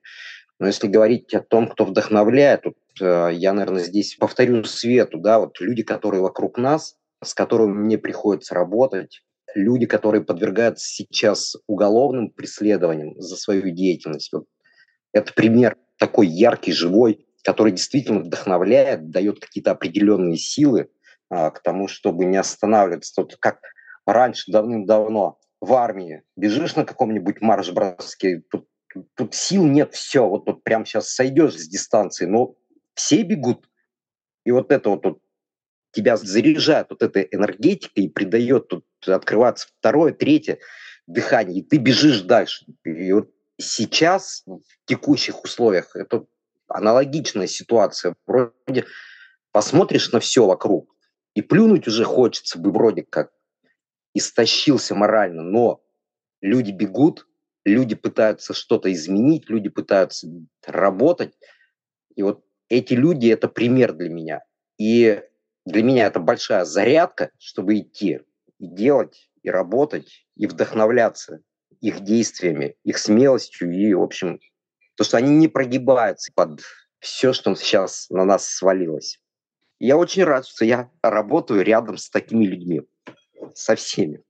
Но 0.57 0.67
если 0.67 0.87
говорить 0.87 1.33
о 1.35 1.41
том, 1.41 1.67
кто 1.67 1.85
вдохновляет, 1.85 2.63
тут 2.63 2.77
э, 2.99 3.29
я, 3.33 3.53
наверное, 3.53 3.83
здесь 3.83 4.15
повторю 4.15 4.63
Свету, 4.63 5.19
да, 5.19 5.39
вот 5.39 5.59
люди, 5.59 5.83
которые 5.83 6.21
вокруг 6.21 6.57
нас, 6.57 6.97
с 7.23 7.33
которыми 7.33 7.73
мне 7.73 7.97
приходится 7.97 8.55
работать, 8.55 9.23
люди, 9.53 9.85
которые 9.85 10.23
подвергаются 10.23 10.87
сейчас 10.87 11.55
уголовным 11.67 12.29
преследованиям 12.29 13.19
за 13.19 13.35
свою 13.35 13.69
деятельность. 13.71 14.31
Вот 14.33 14.45
это 15.13 15.33
пример 15.33 15.77
такой 15.97 16.27
яркий, 16.27 16.71
живой, 16.71 17.25
который 17.43 17.71
действительно 17.71 18.19
вдохновляет, 18.19 19.09
дает 19.09 19.39
какие-то 19.39 19.71
определенные 19.71 20.37
силы 20.37 20.89
а, 21.29 21.51
к 21.51 21.61
тому, 21.61 21.87
чтобы 21.87 22.25
не 22.25 22.37
останавливаться. 22.37 23.21
Вот 23.21 23.35
как 23.37 23.59
раньше, 24.05 24.51
давным-давно, 24.51 25.39
в 25.59 25.73
армии 25.73 26.23
бежишь 26.35 26.75
на 26.75 26.85
каком-нибудь 26.85 27.41
марш-броске, 27.41 28.41
тут 28.49 28.67
тут 29.15 29.33
сил 29.33 29.65
нет, 29.65 29.93
все, 29.93 30.27
вот 30.27 30.45
тут 30.45 30.63
прямо 30.63 30.85
сейчас 30.85 31.09
сойдешь 31.09 31.57
с 31.57 31.67
дистанции, 31.67 32.25
но 32.25 32.55
все 32.93 33.23
бегут. 33.23 33.69
И 34.45 34.51
вот 34.51 34.71
это 34.71 34.89
вот, 34.89 35.05
вот 35.05 35.19
тебя 35.91 36.17
заряжает 36.17 36.87
вот 36.89 37.03
эта 37.03 37.21
энергетика 37.21 38.01
и 38.01 38.07
придает 38.07 38.67
тут 38.67 38.85
открываться 39.05 39.67
второе, 39.79 40.13
третье 40.13 40.59
дыхание, 41.07 41.59
и 41.59 41.63
ты 41.63 41.77
бежишь 41.77 42.21
дальше. 42.21 42.65
И 42.83 43.11
вот 43.11 43.31
сейчас, 43.59 44.43
в 44.45 44.61
текущих 44.85 45.43
условиях, 45.43 45.95
это 45.95 46.25
аналогичная 46.67 47.47
ситуация. 47.47 48.15
Вроде 48.25 48.85
посмотришь 49.51 50.11
на 50.11 50.19
все 50.19 50.45
вокруг, 50.45 50.95
и 51.35 51.41
плюнуть 51.41 51.87
уже 51.87 52.03
хочется 52.03 52.59
бы 52.59 52.71
вроде 52.71 53.03
как 53.03 53.31
истощился 54.13 54.95
морально, 54.95 55.43
но 55.43 55.81
люди 56.41 56.71
бегут, 56.71 57.27
люди 57.65 57.95
пытаются 57.95 58.53
что-то 58.53 58.91
изменить, 58.91 59.49
люди 59.49 59.69
пытаются 59.69 60.27
работать. 60.65 61.33
И 62.15 62.23
вот 62.23 62.43
эти 62.69 62.93
люди– 62.93 63.27
это 63.29 63.47
пример 63.47 63.93
для 63.93 64.09
меня. 64.09 64.41
И 64.77 65.21
для 65.65 65.83
меня 65.83 66.07
это 66.07 66.19
большая 66.19 66.65
зарядка, 66.65 67.31
чтобы 67.37 67.79
идти 67.79 68.21
и 68.59 68.67
делать, 68.67 69.29
и 69.43 69.49
работать, 69.49 70.25
и 70.35 70.47
вдохновляться 70.47 71.41
их 71.81 72.01
действиями, 72.01 72.75
их 72.83 72.97
смелостью 72.97 73.71
и, 73.71 73.93
в 73.93 74.01
общем, 74.01 74.39
то, 74.95 75.03
что 75.03 75.17
они 75.17 75.31
не 75.31 75.47
прогибаются 75.47 76.31
под 76.33 76.61
все, 76.99 77.33
что 77.33 77.55
сейчас 77.55 78.07
на 78.09 78.23
нас 78.23 78.47
свалилось. 78.47 79.19
Я 79.79 79.97
очень 79.97 80.23
рад, 80.23 80.45
что 80.45 80.63
я 80.63 80.91
работаю 81.01 81.63
рядом 81.63 81.97
с 81.97 82.09
такими 82.09 82.45
людьми, 82.45 82.81
со 83.55 83.75
всеми. 83.75 84.23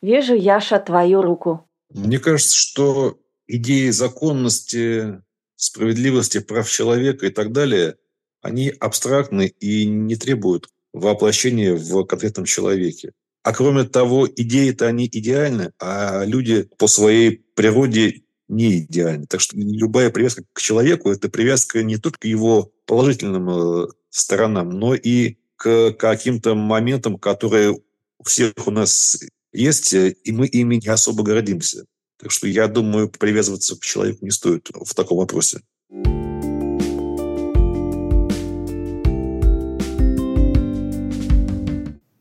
Вижу, 0.00 0.34
Яша, 0.34 0.78
твою 0.78 1.22
руку. 1.22 1.68
Мне 1.90 2.20
кажется, 2.20 2.56
что 2.56 3.18
идеи 3.48 3.90
законности, 3.90 5.20
справедливости, 5.56 6.38
прав 6.38 6.70
человека 6.70 7.26
и 7.26 7.30
так 7.30 7.50
далее, 7.50 7.96
они 8.42 8.72
абстрактны 8.80 9.52
и 9.60 9.84
не 9.84 10.16
требуют 10.16 10.68
воплощения 10.92 11.74
в 11.74 12.04
конкретном 12.04 12.46
человеке. 12.46 13.12
А 13.42 13.52
кроме 13.52 13.84
того, 13.84 14.26
идеи-то 14.28 14.86
они 14.86 15.06
идеальны, 15.06 15.72
а 15.78 16.24
люди 16.24 16.68
по 16.78 16.88
своей 16.88 17.44
природе 17.54 18.22
не 18.48 18.80
идеальны. 18.80 19.26
Так 19.26 19.40
что 19.40 19.56
любая 19.56 20.10
привязка 20.10 20.44
к 20.52 20.60
человеку– 20.60 21.10
это 21.12 21.28
привязка 21.28 21.82
не 21.82 21.96
только 21.96 22.20
к 22.20 22.24
его 22.24 22.72
положительным 22.86 23.50
э, 23.50 23.86
сторонам, 24.10 24.70
но 24.70 24.94
и 24.94 25.36
к 25.56 25.92
каким-то 25.92 26.54
моментам, 26.54 27.18
которые 27.18 27.72
у 28.18 28.24
всех 28.24 28.52
у 28.66 28.70
нас 28.70 29.18
есть, 29.52 29.92
э, 29.94 30.16
и 30.24 30.32
мы 30.32 30.46
ими 30.46 30.76
не 30.76 30.88
особо 30.88 31.22
гордимся. 31.22 31.84
Так 32.18 32.30
что 32.30 32.48
я 32.48 32.66
думаю, 32.66 33.08
привязываться 33.08 33.76
к 33.76 33.84
человеку 33.84 34.24
не 34.24 34.30
стоит 34.30 34.70
в 34.72 34.94
таком 34.94 35.18
вопросе. 35.18 35.60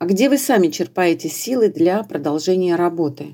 А 0.06 0.08
где 0.08 0.30
вы 0.30 0.38
сами 0.38 0.68
черпаете 0.68 1.30
силы 1.30 1.70
для 1.70 2.04
продолжения 2.04 2.76
работы? 2.76 3.34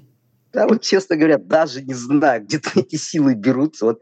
Да, 0.54 0.70
вот, 0.70 0.82
честно 0.82 1.18
говоря, 1.18 1.38
даже 1.38 1.82
не 1.82 1.94
знаю, 1.94 2.44
где 2.46 2.62
эти 2.76 2.96
силы 2.96 3.36
берутся. 3.36 3.88
Вот 3.88 4.02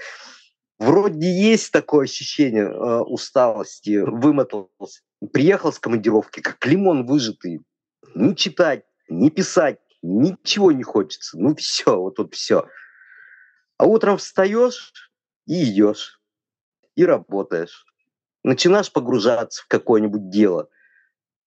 вроде 0.78 1.28
есть 1.28 1.72
такое 1.72 2.04
ощущение 2.04 2.66
э, 2.66 3.00
усталости, 3.00 3.98
вымотался. 4.06 5.02
Приехал 5.34 5.74
с 5.74 5.80
командировки, 5.80 6.42
как 6.42 6.64
лимон 6.68 7.08
выжатый. 7.08 7.62
Не 8.14 8.36
читать, 8.36 8.84
не 9.10 9.32
писать, 9.32 9.80
ничего 10.04 10.72
не 10.72 10.84
хочется. 10.84 11.40
Ну 11.40 11.56
все, 11.56 12.00
вот 12.00 12.18
тут 12.18 12.36
все. 12.36 12.68
А 13.80 13.86
утром 13.86 14.20
встаешь 14.20 15.12
и 15.48 15.64
идешь, 15.64 16.22
и 16.94 17.04
работаешь. 17.04 17.84
Начинаешь 18.44 18.92
погружаться 18.92 19.64
в 19.64 19.68
какое-нибудь 19.68 20.30
дело. 20.30 20.70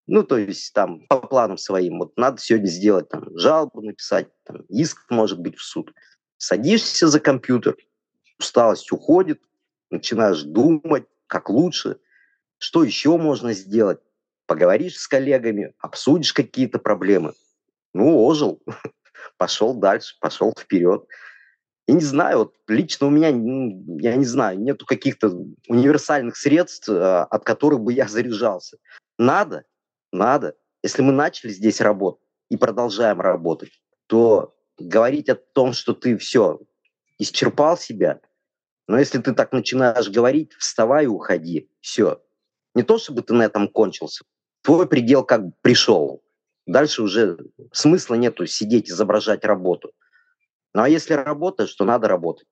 Ну, 0.06 0.22
то 0.24 0.36
есть 0.36 0.72
там 0.72 1.06
по 1.08 1.20
планам 1.20 1.58
своим. 1.58 1.98
Вот 1.98 2.16
надо 2.16 2.40
сегодня 2.40 2.66
сделать 2.66 3.08
там 3.08 3.26
жалобу 3.38 3.82
написать, 3.82 4.28
там, 4.44 4.62
иск 4.68 5.10
может 5.10 5.38
быть 5.38 5.56
в 5.56 5.62
суд. 5.62 5.92
Садишься 6.36 7.08
за 7.08 7.20
компьютер, 7.20 7.76
усталость 8.38 8.90
уходит, 8.90 9.40
начинаешь 9.90 10.42
думать, 10.42 11.06
как 11.28 11.50
лучше, 11.50 11.98
что 12.58 12.82
еще 12.82 13.16
можно 13.16 13.52
сделать. 13.52 14.00
Поговоришь 14.46 14.96
с 14.96 15.06
коллегами, 15.06 15.72
обсудишь 15.78 16.32
какие-то 16.32 16.78
проблемы– 16.78 17.34
ну, 17.94 18.24
ожил, 18.24 18.62
пошел 19.36 19.74
дальше, 19.74 20.16
пошел 20.20 20.54
вперед. 20.58 21.06
Я 21.86 21.94
не 21.94 22.00
знаю, 22.00 22.38
вот 22.38 22.54
лично 22.68 23.08
у 23.08 23.10
меня, 23.10 23.28
я 23.28 24.16
не 24.16 24.24
знаю, 24.24 24.58
нету 24.60 24.86
каких-то 24.86 25.32
универсальных 25.68 26.36
средств, 26.36 26.88
а, 26.88 27.24
от 27.24 27.44
которых 27.44 27.80
бы 27.80 27.92
я 27.92 28.06
заряжался. 28.06 28.78
Надо, 29.18 29.64
надо. 30.12 30.56
Если 30.82 31.02
мы 31.02 31.12
начали 31.12 31.50
здесь 31.50 31.80
работать 31.80 32.22
и 32.48 32.56
продолжаем 32.56 33.20
работать, 33.20 33.82
то 34.06 34.54
говорить 34.78 35.28
о 35.28 35.36
том, 35.36 35.72
что 35.72 35.94
ты 35.94 36.16
все, 36.16 36.60
исчерпал 37.18 37.76
себя, 37.76 38.20
но 38.88 38.98
если 38.98 39.18
ты 39.18 39.32
так 39.32 39.52
начинаешь 39.52 40.10
говорить, 40.10 40.52
вставай 40.54 41.04
и 41.04 41.08
уходи. 41.08 41.70
Все. 41.80 42.22
Не 42.74 42.82
то, 42.82 42.98
чтобы 42.98 43.22
ты 43.22 43.32
на 43.32 43.44
этом 43.44 43.68
кончился. 43.68 44.24
Твой 44.62 44.88
предел 44.88 45.24
как 45.24 45.46
бы 45.46 45.52
пришел. 45.62 46.22
Дальше 46.66 47.02
уже 47.02 47.38
смысла 47.72 48.14
нету 48.14 48.46
сидеть, 48.46 48.90
изображать 48.90 49.44
работу. 49.44 49.92
Ну 50.74 50.82
а 50.82 50.88
если 50.88 51.14
работаешь, 51.14 51.74
то 51.74 51.84
надо 51.84 52.08
работать. 52.08 52.46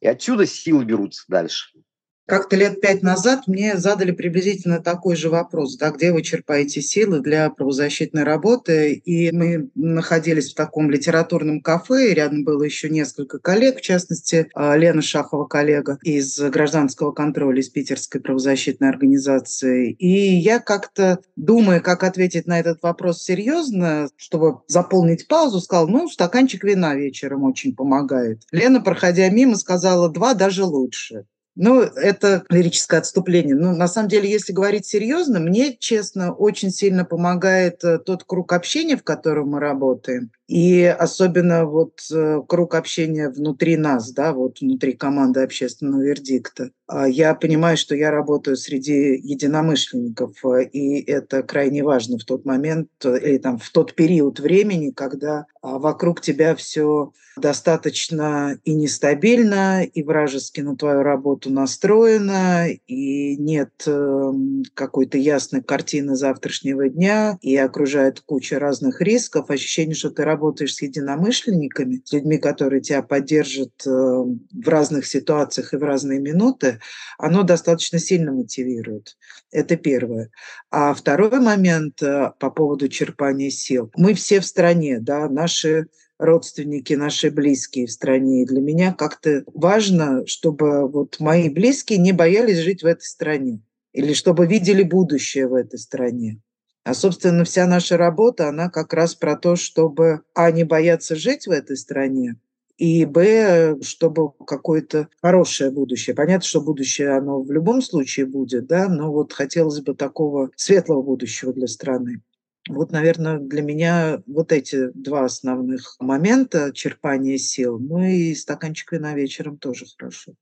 И 0.00 0.06
отсюда 0.06 0.46
силы 0.46 0.84
берутся 0.84 1.24
дальше. 1.28 1.78
Как-то 2.26 2.54
лет 2.54 2.80
пять 2.80 3.02
назад 3.02 3.48
мне 3.48 3.76
задали 3.76 4.12
приблизительно 4.12 4.80
такой 4.80 5.16
же 5.16 5.28
вопрос, 5.28 5.76
да, 5.76 5.90
где 5.90 6.12
вы 6.12 6.22
черпаете 6.22 6.80
силы 6.80 7.20
для 7.20 7.50
правозащитной 7.50 8.22
работы. 8.22 8.92
И 8.92 9.32
мы 9.32 9.70
находились 9.74 10.52
в 10.52 10.54
таком 10.54 10.90
литературном 10.90 11.60
кафе, 11.60 12.10
и 12.10 12.14
рядом 12.14 12.44
было 12.44 12.62
еще 12.62 12.88
несколько 12.90 13.38
коллег, 13.40 13.78
в 13.78 13.80
частности, 13.80 14.48
а, 14.54 14.76
Лена 14.76 15.02
Шахова, 15.02 15.46
коллега 15.46 15.98
из 16.02 16.38
гражданского 16.38 17.10
контроля 17.10 17.60
из 17.60 17.68
Питерской 17.68 18.20
правозащитной 18.20 18.88
организации. 18.88 19.90
И 19.98 20.36
я 20.36 20.60
как-то, 20.60 21.18
думая, 21.34 21.80
как 21.80 22.04
ответить 22.04 22.46
на 22.46 22.60
этот 22.60 22.82
вопрос 22.82 23.22
серьезно, 23.22 24.08
чтобы 24.16 24.60
заполнить 24.68 25.26
паузу, 25.26 25.60
сказала, 25.60 25.88
ну, 25.88 26.08
стаканчик 26.08 26.62
вина 26.62 26.94
вечером 26.94 27.42
очень 27.42 27.74
помогает. 27.74 28.42
Лена, 28.52 28.80
проходя 28.80 29.28
мимо, 29.28 29.56
сказала, 29.56 30.08
два 30.08 30.34
даже 30.34 30.64
лучше. 30.64 31.26
Ну, 31.54 31.82
это 31.82 32.44
лирическое 32.48 33.00
отступление. 33.00 33.54
Но 33.54 33.72
на 33.72 33.86
самом 33.86 34.08
деле, 34.08 34.30
если 34.30 34.54
говорить 34.54 34.86
серьезно, 34.86 35.38
мне, 35.38 35.76
честно, 35.78 36.32
очень 36.32 36.70
сильно 36.70 37.04
помогает 37.04 37.84
э, 37.84 37.98
тот 37.98 38.24
круг 38.24 38.54
общения, 38.54 38.96
в 38.96 39.04
котором 39.04 39.50
мы 39.50 39.60
работаем. 39.60 40.30
И 40.48 40.84
особенно 40.84 41.66
вот 41.66 42.00
э, 42.10 42.40
круг 42.48 42.74
общения 42.74 43.28
внутри 43.28 43.76
нас, 43.76 44.12
да, 44.12 44.32
вот 44.32 44.60
внутри 44.60 44.94
команды 44.94 45.40
общественного 45.40 46.02
вердикта. 46.02 46.70
А 46.86 47.06
я 47.06 47.34
понимаю, 47.34 47.76
что 47.76 47.94
я 47.94 48.10
работаю 48.10 48.56
среди 48.56 49.16
единомышленников, 49.16 50.34
э, 50.44 50.64
и 50.64 51.02
это 51.02 51.42
крайне 51.42 51.84
важно 51.84 52.16
в 52.16 52.24
тот 52.24 52.46
момент 52.46 52.88
или 53.04 53.36
там 53.36 53.58
в 53.58 53.68
тот 53.70 53.94
период 53.94 54.40
времени, 54.40 54.90
когда 54.90 55.44
вокруг 55.62 56.20
тебя 56.20 56.54
все 56.56 57.12
достаточно 57.36 58.58
и 58.64 58.74
нестабильно, 58.74 59.84
и 59.84 60.02
вражески 60.02 60.60
на 60.60 60.76
твою 60.76 61.02
работу 61.02 61.50
настроено, 61.50 62.68
и 62.68 63.36
нет 63.36 63.70
эм, 63.86 64.64
какой-то 64.74 65.18
ясной 65.18 65.62
картины 65.62 66.16
завтрашнего 66.16 66.88
дня, 66.88 67.38
и 67.40 67.56
окружает 67.56 68.20
куча 68.20 68.58
разных 68.58 69.00
рисков, 69.00 69.50
ощущение, 69.50 69.94
что 69.94 70.10
ты 70.10 70.24
работаешь 70.24 70.74
с 70.74 70.82
единомышленниками, 70.82 72.02
с 72.04 72.12
людьми, 72.12 72.38
которые 72.38 72.82
тебя 72.82 73.02
поддержат 73.02 73.72
эм, 73.86 74.46
в 74.52 74.68
разных 74.68 75.06
ситуациях 75.06 75.72
и 75.72 75.76
в 75.76 75.82
разные 75.82 76.20
минуты, 76.20 76.80
оно 77.18 77.42
достаточно 77.42 77.98
сильно 77.98 78.32
мотивирует. 78.32 79.16
Это 79.50 79.76
первое. 79.76 80.30
А 80.70 80.94
второй 80.94 81.40
момент 81.40 82.02
э, 82.02 82.32
по 82.38 82.50
поводу 82.50 82.88
черпания 82.88 83.50
сил. 83.50 83.90
Мы 83.96 84.14
все 84.14 84.40
в 84.40 84.46
стране, 84.46 84.98
да, 84.98 85.28
наши 85.52 85.86
родственники, 86.18 86.94
наши 86.94 87.30
близкие 87.30 87.86
в 87.86 87.92
стране. 87.92 88.42
И 88.42 88.46
для 88.46 88.60
меня 88.60 88.94
как-то 88.94 89.44
важно, 89.52 90.26
чтобы 90.26 90.88
вот 90.88 91.20
мои 91.20 91.50
близкие 91.50 91.98
не 91.98 92.12
боялись 92.12 92.58
жить 92.58 92.82
в 92.82 92.86
этой 92.86 93.04
стране 93.04 93.60
или 93.92 94.14
чтобы 94.14 94.46
видели 94.46 94.82
будущее 94.82 95.46
в 95.48 95.54
этой 95.54 95.78
стране. 95.78 96.40
А, 96.84 96.94
собственно, 96.94 97.44
вся 97.44 97.66
наша 97.66 97.96
работа, 97.96 98.48
она 98.48 98.70
как 98.70 98.94
раз 98.94 99.14
про 99.14 99.36
то, 99.36 99.54
чтобы, 99.56 100.22
а, 100.34 100.50
не 100.50 100.64
бояться 100.64 101.14
жить 101.14 101.46
в 101.46 101.50
этой 101.50 101.76
стране, 101.76 102.36
и, 102.78 103.04
б, 103.04 103.76
чтобы 103.82 104.32
какое-то 104.46 105.08
хорошее 105.20 105.70
будущее. 105.70 106.16
Понятно, 106.16 106.46
что 106.48 106.62
будущее, 106.62 107.10
оно 107.10 107.42
в 107.42 107.52
любом 107.52 107.82
случае 107.82 108.26
будет, 108.26 108.66
да, 108.66 108.88
но 108.88 109.12
вот 109.12 109.32
хотелось 109.32 109.80
бы 109.80 109.94
такого 109.94 110.50
светлого 110.56 111.02
будущего 111.02 111.52
для 111.52 111.66
страны. 111.68 112.22
Вот, 112.68 112.92
наверное, 112.92 113.38
для 113.38 113.62
меня 113.62 114.22
вот 114.26 114.52
эти 114.52 114.90
два 114.94 115.24
основных 115.24 115.96
момента 115.98 116.72
черпания 116.72 117.36
сил. 117.36 117.78
Ну 117.78 118.04
и 118.04 118.34
стаканчик 118.34 118.92
вина 118.92 119.14
вечером 119.14 119.58
тоже 119.58 119.86
хорошо. 119.98 120.32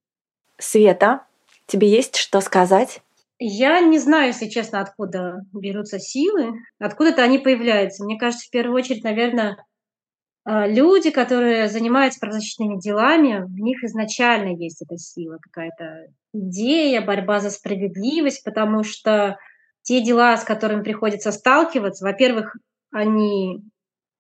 Света, 0.59 1.25
тебе 1.67 1.89
есть 1.89 2.17
что 2.17 2.41
сказать? 2.41 3.03
Я 3.39 3.81
не 3.81 3.99
знаю, 3.99 4.29
если 4.29 4.49
честно, 4.49 4.81
откуда 4.81 5.47
берутся 5.55 5.99
силы, 5.99 6.53
откуда-то 6.79 7.23
они 7.23 7.39
появляются. 7.39 8.05
Мне 8.05 8.19
кажется, 8.19 8.47
в 8.47 8.51
первую 8.51 8.77
очередь, 8.77 9.03
наверное, 9.03 9.57
а, 10.45 10.67
люди, 10.67 11.11
которые 11.11 11.69
занимаются 11.69 12.21
правозащитными 12.21 12.79
делами, 12.79 13.45
в 13.45 13.59
них 13.59 13.83
изначально 13.85 14.55
есть 14.57 14.83
эта 14.83 14.99
сила, 14.99 15.39
какая-то 15.41 16.09
идея, 16.35 17.01
борьба 17.01 17.41
за 17.41 17.51
справедливость, 17.51 18.45
потому 18.45 18.83
что 18.83 19.39
те 19.83 20.03
дела, 20.03 20.37
с 20.37 20.45
которыми 20.45 20.83
приходится 20.83 21.33
сталкиваться, 21.33 22.05
во-первых, 22.05 22.57
они, 22.93 23.63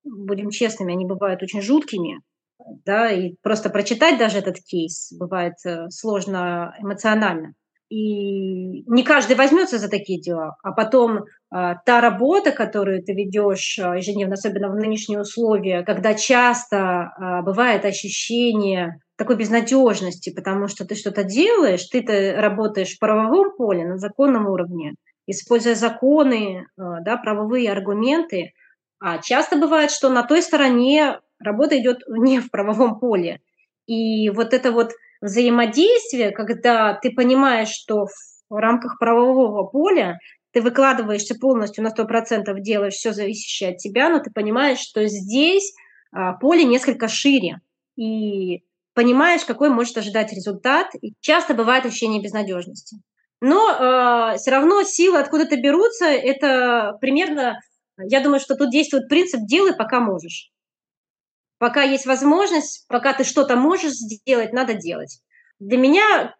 будем 0.04 0.50
честными, 0.50 0.92
они 0.92 1.06
бывают 1.06 1.42
очень 1.42 1.62
жуткими, 1.62 2.20
да, 2.84 3.10
и 3.10 3.34
просто 3.42 3.70
прочитать 3.70 4.18
даже 4.18 4.38
этот 4.38 4.58
кейс 4.58 5.12
бывает 5.12 5.54
э, 5.64 5.88
сложно 5.90 6.74
эмоционально. 6.78 7.54
И 7.88 8.84
не 8.88 9.02
каждый 9.02 9.34
возьмется 9.34 9.78
за 9.78 9.88
такие 9.88 10.20
дела. 10.20 10.54
А 10.62 10.70
потом 10.70 11.24
а, 11.50 11.74
та 11.74 12.00
работа, 12.00 12.52
которую 12.52 13.02
ты 13.02 13.14
ведешь 13.14 13.80
а, 13.80 13.96
ежедневно, 13.96 14.34
особенно 14.34 14.68
в 14.68 14.76
нынешние 14.76 15.20
условия, 15.20 15.82
когда 15.82 16.14
часто 16.14 17.10
бывает 17.44 17.84
ощущение 17.84 19.00
такой 19.16 19.36
безнадежности, 19.36 20.32
потому 20.32 20.68
что 20.68 20.86
ты 20.86 20.94
что-то 20.94 21.24
делаешь, 21.24 21.84
ты-то 21.88 22.40
работаешь 22.40 22.94
в 22.94 22.98
правовом 23.00 23.56
поле, 23.56 23.84
на 23.84 23.98
законном 23.98 24.46
уровне, 24.46 24.94
используя 25.26 25.74
законы, 25.74 26.66
э, 26.66 26.82
да, 27.02 27.16
правовые 27.16 27.70
аргументы. 27.70 28.52
А 28.98 29.18
часто 29.18 29.56
бывает, 29.56 29.90
что 29.90 30.08
на 30.08 30.22
той 30.22 30.42
стороне 30.42 31.20
работа 31.38 31.78
идет 31.78 32.02
не 32.08 32.40
в 32.40 32.50
правовом 32.50 32.98
поле. 32.98 33.40
И 33.86 34.30
вот 34.30 34.52
это 34.52 34.72
вот 34.72 34.92
взаимодействие, 35.20 36.30
когда 36.30 36.94
ты 36.94 37.10
понимаешь, 37.10 37.70
что 37.70 38.06
в 38.48 38.54
рамках 38.56 38.98
правового 38.98 39.64
поля 39.64 40.18
ты 40.52 40.60
выкладываешься 40.60 41.36
полностью 41.36 41.84
на 41.84 41.88
100%, 41.88 42.58
делаешь 42.60 42.94
все 42.94 43.12
зависящее 43.12 43.70
от 43.70 43.78
тебя, 43.78 44.08
но 44.08 44.18
ты 44.18 44.30
понимаешь, 44.30 44.78
что 44.78 45.06
здесь 45.06 45.72
а, 46.12 46.32
поле 46.34 46.64
несколько 46.64 47.08
шире. 47.08 47.60
И 47.96 48.64
понимаешь, 48.94 49.44
какой 49.44 49.70
может 49.70 49.96
ожидать 49.96 50.32
результат. 50.32 50.88
И 51.00 51.14
часто 51.20 51.54
бывает 51.54 51.86
ощущение 51.86 52.22
безнадежности. 52.22 52.96
Но 53.40 53.70
э, 53.70 54.36
все 54.36 54.50
равно 54.50 54.82
силы 54.82 55.18
откуда-то 55.18 55.56
берутся. 55.56 56.06
Это 56.06 56.96
примерно, 57.00 57.58
я 57.98 58.20
думаю, 58.20 58.40
что 58.40 58.54
тут 58.54 58.70
действует 58.70 59.08
принцип 59.08 59.40
«делай, 59.46 59.74
пока 59.74 60.00
можешь». 60.00 60.50
Пока 61.58 61.82
есть 61.82 62.06
возможность, 62.06 62.86
пока 62.88 63.12
ты 63.12 63.24
что-то 63.24 63.56
можешь 63.56 63.92
сделать, 63.92 64.52
надо 64.52 64.74
делать. 64.74 65.20
Для 65.58 65.76
меня 65.76 66.34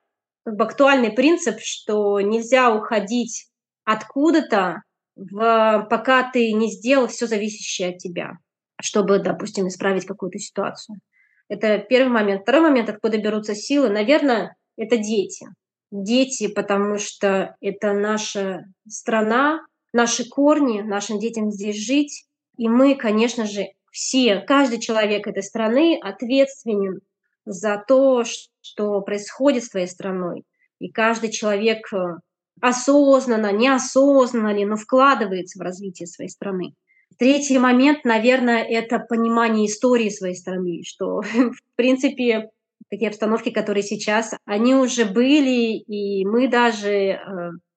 как 0.45 0.57
бы 0.57 0.65
актуальный 0.65 1.13
принцип, 1.13 1.59
что 1.61 2.21
нельзя 2.21 2.75
уходить 2.75 3.49
откуда-то, 3.85 4.83
в, 5.17 5.87
пока 5.91 6.31
ты 6.31 6.53
не 6.53 6.71
сделал 6.71 7.07
все 7.07 7.27
зависящее 7.27 7.91
от 7.91 7.99
тебя, 7.99 8.33
чтобы, 8.81 9.19
допустим, 9.19 9.69
исправить 9.69 10.07
какую-то 10.07 10.39
ситуацию. 10.39 11.01
Это 11.49 11.79
первый 11.79 12.11
момент. 12.11 12.43
Второй 12.43 12.63
момент, 12.63 12.89
откуда 12.89 13.19
берутся 13.19 13.55
силы, 13.55 13.91
наверное, 13.91 14.57
это 14.79 14.97
дети 14.97 15.47
дети, 15.91 16.49
потому 16.49 16.99
что 16.99 17.57
это 17.61 17.93
наша 17.93 18.65
страна, 18.89 19.61
наши 19.93 20.29
корни, 20.29 20.83
нашим 20.83 21.19
детям 21.19 21.51
здесь 21.51 21.77
жить. 21.77 22.27
И 22.57 22.69
мы, 22.69 22.95
конечно 22.95 23.47
же, 23.47 23.67
все, 23.91 24.41
каждый 24.41 24.79
человек 24.79 25.27
этой 25.27 25.43
страны 25.43 25.99
ответственен 26.01 27.01
за 27.45 27.83
то, 27.87 28.25
что 28.61 29.01
происходит 29.01 29.65
с 29.65 29.71
твоей 29.71 29.89
страной. 29.89 30.45
И 30.79 30.91
каждый 30.91 31.31
человек 31.31 31.93
э, 31.93 32.19
осознанно, 32.61 33.53
неосознанно 33.53 34.55
ли, 34.55 34.65
но 34.65 34.77
вкладывается 34.77 35.59
в 35.59 35.63
развитие 35.63 36.07
своей 36.07 36.31
страны. 36.31 36.75
Третий 37.19 37.59
момент, 37.59 38.05
наверное, 38.05 38.63
это 38.63 38.99
понимание 38.99 39.67
истории 39.67 40.09
своей 40.09 40.37
страны, 40.37 40.83
что, 40.85 41.21
в 41.23 41.77
принципе, 41.77 42.51
такие 42.91 43.09
обстановки, 43.09 43.51
которые 43.51 43.83
сейчас, 43.83 44.35
они 44.45 44.75
уже 44.75 45.05
были, 45.05 45.79
и 45.79 46.25
мы 46.27 46.49
даже, 46.49 46.91
э, 46.91 47.19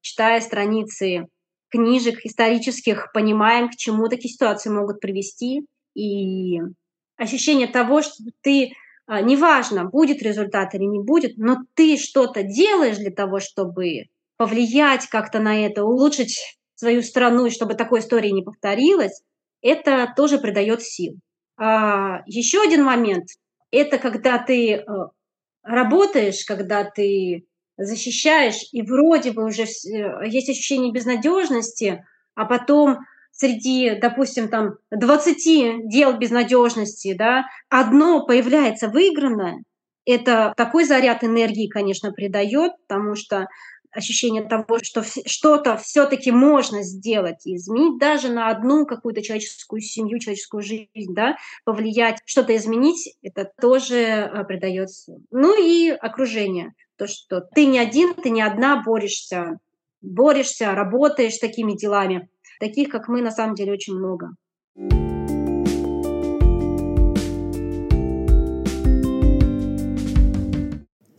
читая 0.01 0.41
страницы 0.41 1.27
книжек 1.69 2.19
исторических, 2.25 3.11
понимаем, 3.13 3.69
к 3.69 3.75
чему 3.75 4.07
такие 4.07 4.31
ситуации 4.33 4.69
могут 4.69 4.99
привести. 4.99 5.65
И 5.95 6.59
ощущение 7.17 7.67
того, 7.67 8.01
что 8.01 8.15
ты, 8.41 8.73
а, 9.07 9.21
неважно, 9.21 9.85
будет 9.85 10.21
результат 10.21 10.73
или 10.75 10.83
не 10.83 10.99
будет, 10.99 11.37
но 11.37 11.57
ты 11.75 11.97
что-то 11.97 12.43
делаешь 12.43 12.97
для 12.97 13.11
того, 13.11 13.39
чтобы 13.39 14.05
повлиять 14.37 15.07
как-то 15.07 15.39
на 15.39 15.65
это, 15.65 15.83
улучшить 15.83 16.39
свою 16.75 17.01
страну, 17.01 17.45
и 17.45 17.51
чтобы 17.51 17.75
такой 17.75 17.99
истории 17.99 18.29
не 18.29 18.43
повторилось, 18.43 19.21
это 19.61 20.11
тоже 20.15 20.37
придает 20.37 20.81
сил. 20.81 21.15
А, 21.57 22.21
еще 22.25 22.61
один 22.61 22.83
момент 22.83 23.25
это 23.73 23.97
когда 23.97 24.37
ты 24.37 24.73
э, 24.73 24.83
работаешь, 25.63 26.45
когда 26.45 26.83
ты 26.83 27.45
защищаешь, 27.77 28.67
и 28.71 28.81
вроде 28.83 29.31
бы 29.31 29.45
уже 29.45 29.63
э, 29.63 30.27
есть 30.27 30.49
ощущение 30.49 30.91
безнадежности, 30.91 32.05
а 32.35 32.45
потом 32.45 32.99
среди, 33.31 33.95
допустим, 33.95 34.47
там 34.47 34.75
20 34.91 35.89
дел 35.89 36.17
безнадежности, 36.17 37.13
да, 37.13 37.45
одно 37.69 38.25
появляется 38.25 38.89
выигранное, 38.89 39.63
это 40.05 40.53
такой 40.57 40.83
заряд 40.83 41.23
энергии, 41.23 41.67
конечно, 41.67 42.11
придает, 42.11 42.73
потому 42.87 43.15
что 43.15 43.47
ощущение 43.93 44.43
того, 44.43 44.79
что 44.81 45.03
что-то 45.25 45.77
все-таки 45.77 46.31
можно 46.31 46.83
сделать 46.83 47.45
изменить 47.45 47.99
даже 47.99 48.29
на 48.29 48.49
одну 48.49 48.85
какую-то 48.85 49.21
человеческую 49.21 49.81
семью, 49.81 50.19
человеческую 50.19 50.63
жизнь, 50.63 51.13
да, 51.13 51.35
повлиять, 51.65 52.19
что-то 52.25 52.55
изменить, 52.55 53.15
это 53.21 53.49
тоже 53.59 54.23
а, 54.23 54.43
придается. 54.43 55.17
Ну 55.31 55.59
и 55.61 55.89
окружение, 55.89 56.73
то, 56.97 57.07
что 57.07 57.41
ты 57.41 57.65
не 57.65 57.79
один, 57.79 58.13
ты 58.13 58.29
не 58.29 58.41
одна 58.41 58.81
борешься, 58.83 59.59
борешься, 60.01 60.73
работаешь 60.73 61.37
такими 61.37 61.73
делами. 61.73 62.29
Таких, 62.59 62.89
как 62.89 63.07
мы, 63.07 63.21
на 63.21 63.31
самом 63.31 63.55
деле 63.55 63.73
очень 63.73 63.95
много. 63.95 64.31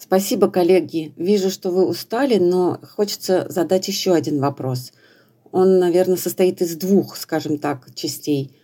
Спасибо, 0.04 0.50
коллеги. 0.50 1.14
Вижу, 1.16 1.48
что 1.48 1.70
вы 1.70 1.86
устали, 1.86 2.36
но 2.36 2.78
хочется 2.94 3.46
задать 3.48 3.88
еще 3.88 4.12
один 4.12 4.38
вопрос. 4.38 4.92
Он, 5.50 5.78
наверное, 5.78 6.18
состоит 6.18 6.60
из 6.60 6.76
двух, 6.76 7.16
скажем 7.16 7.56
так, 7.56 7.88
частей. 7.94 8.54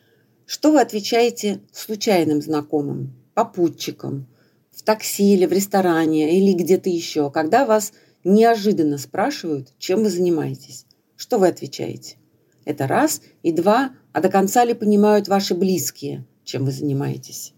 Что 0.45 0.71
вы 0.71 0.83
отвечаете 0.83 1.63
случайным 1.73 2.43
знакомым, 2.43 3.15
попутчикам, 3.33 4.27
в 4.71 4.83
такси 4.83 5.33
или 5.33 5.47
в 5.47 5.53
ресторане 5.53 6.39
или 6.39 6.53
где-то 6.53 6.91
еще, 6.91 7.31
когда 7.31 7.65
вас 7.65 7.95
неожиданно 8.23 8.99
спрашивают, 8.99 9.73
чем 9.79 10.03
вы 10.03 10.11
занимаетесь? 10.11 10.85
Что 11.17 11.39
вы 11.39 11.49
отвечаете? 11.49 12.19
Это 12.67 12.87
раз. 12.87 13.23
И 13.43 13.51
два, 13.51 13.93
а 14.13 14.21
до 14.21 14.29
конца 14.29 14.63
ли 14.67 14.75
понимают 14.75 15.27
ваши 15.27 15.55
близкие, 15.55 16.27
чем 16.45 16.67
вы 16.67 16.73
занимаетесь? 16.73 17.55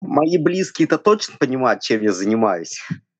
Мои 0.00 0.38
близкие-то 0.38 0.96
точно 0.96 1.34
понимают, 1.40 1.80
чем 1.80 2.02
я 2.02 2.12
занимаюсь. 2.12 2.78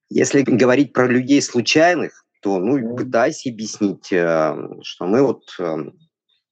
Если 0.09 0.43
говорить 0.43 0.93
про 0.93 1.07
людей 1.07 1.43
случайных, 1.43 2.25
то, 2.43 2.59
ну, 2.59 2.97
пытаюсь 2.97 3.47
объяснить, 3.47 4.13
э, 4.13 4.55
что 4.83 5.07
мы 5.07 5.23
вот 5.23 5.43
э, 5.59 5.77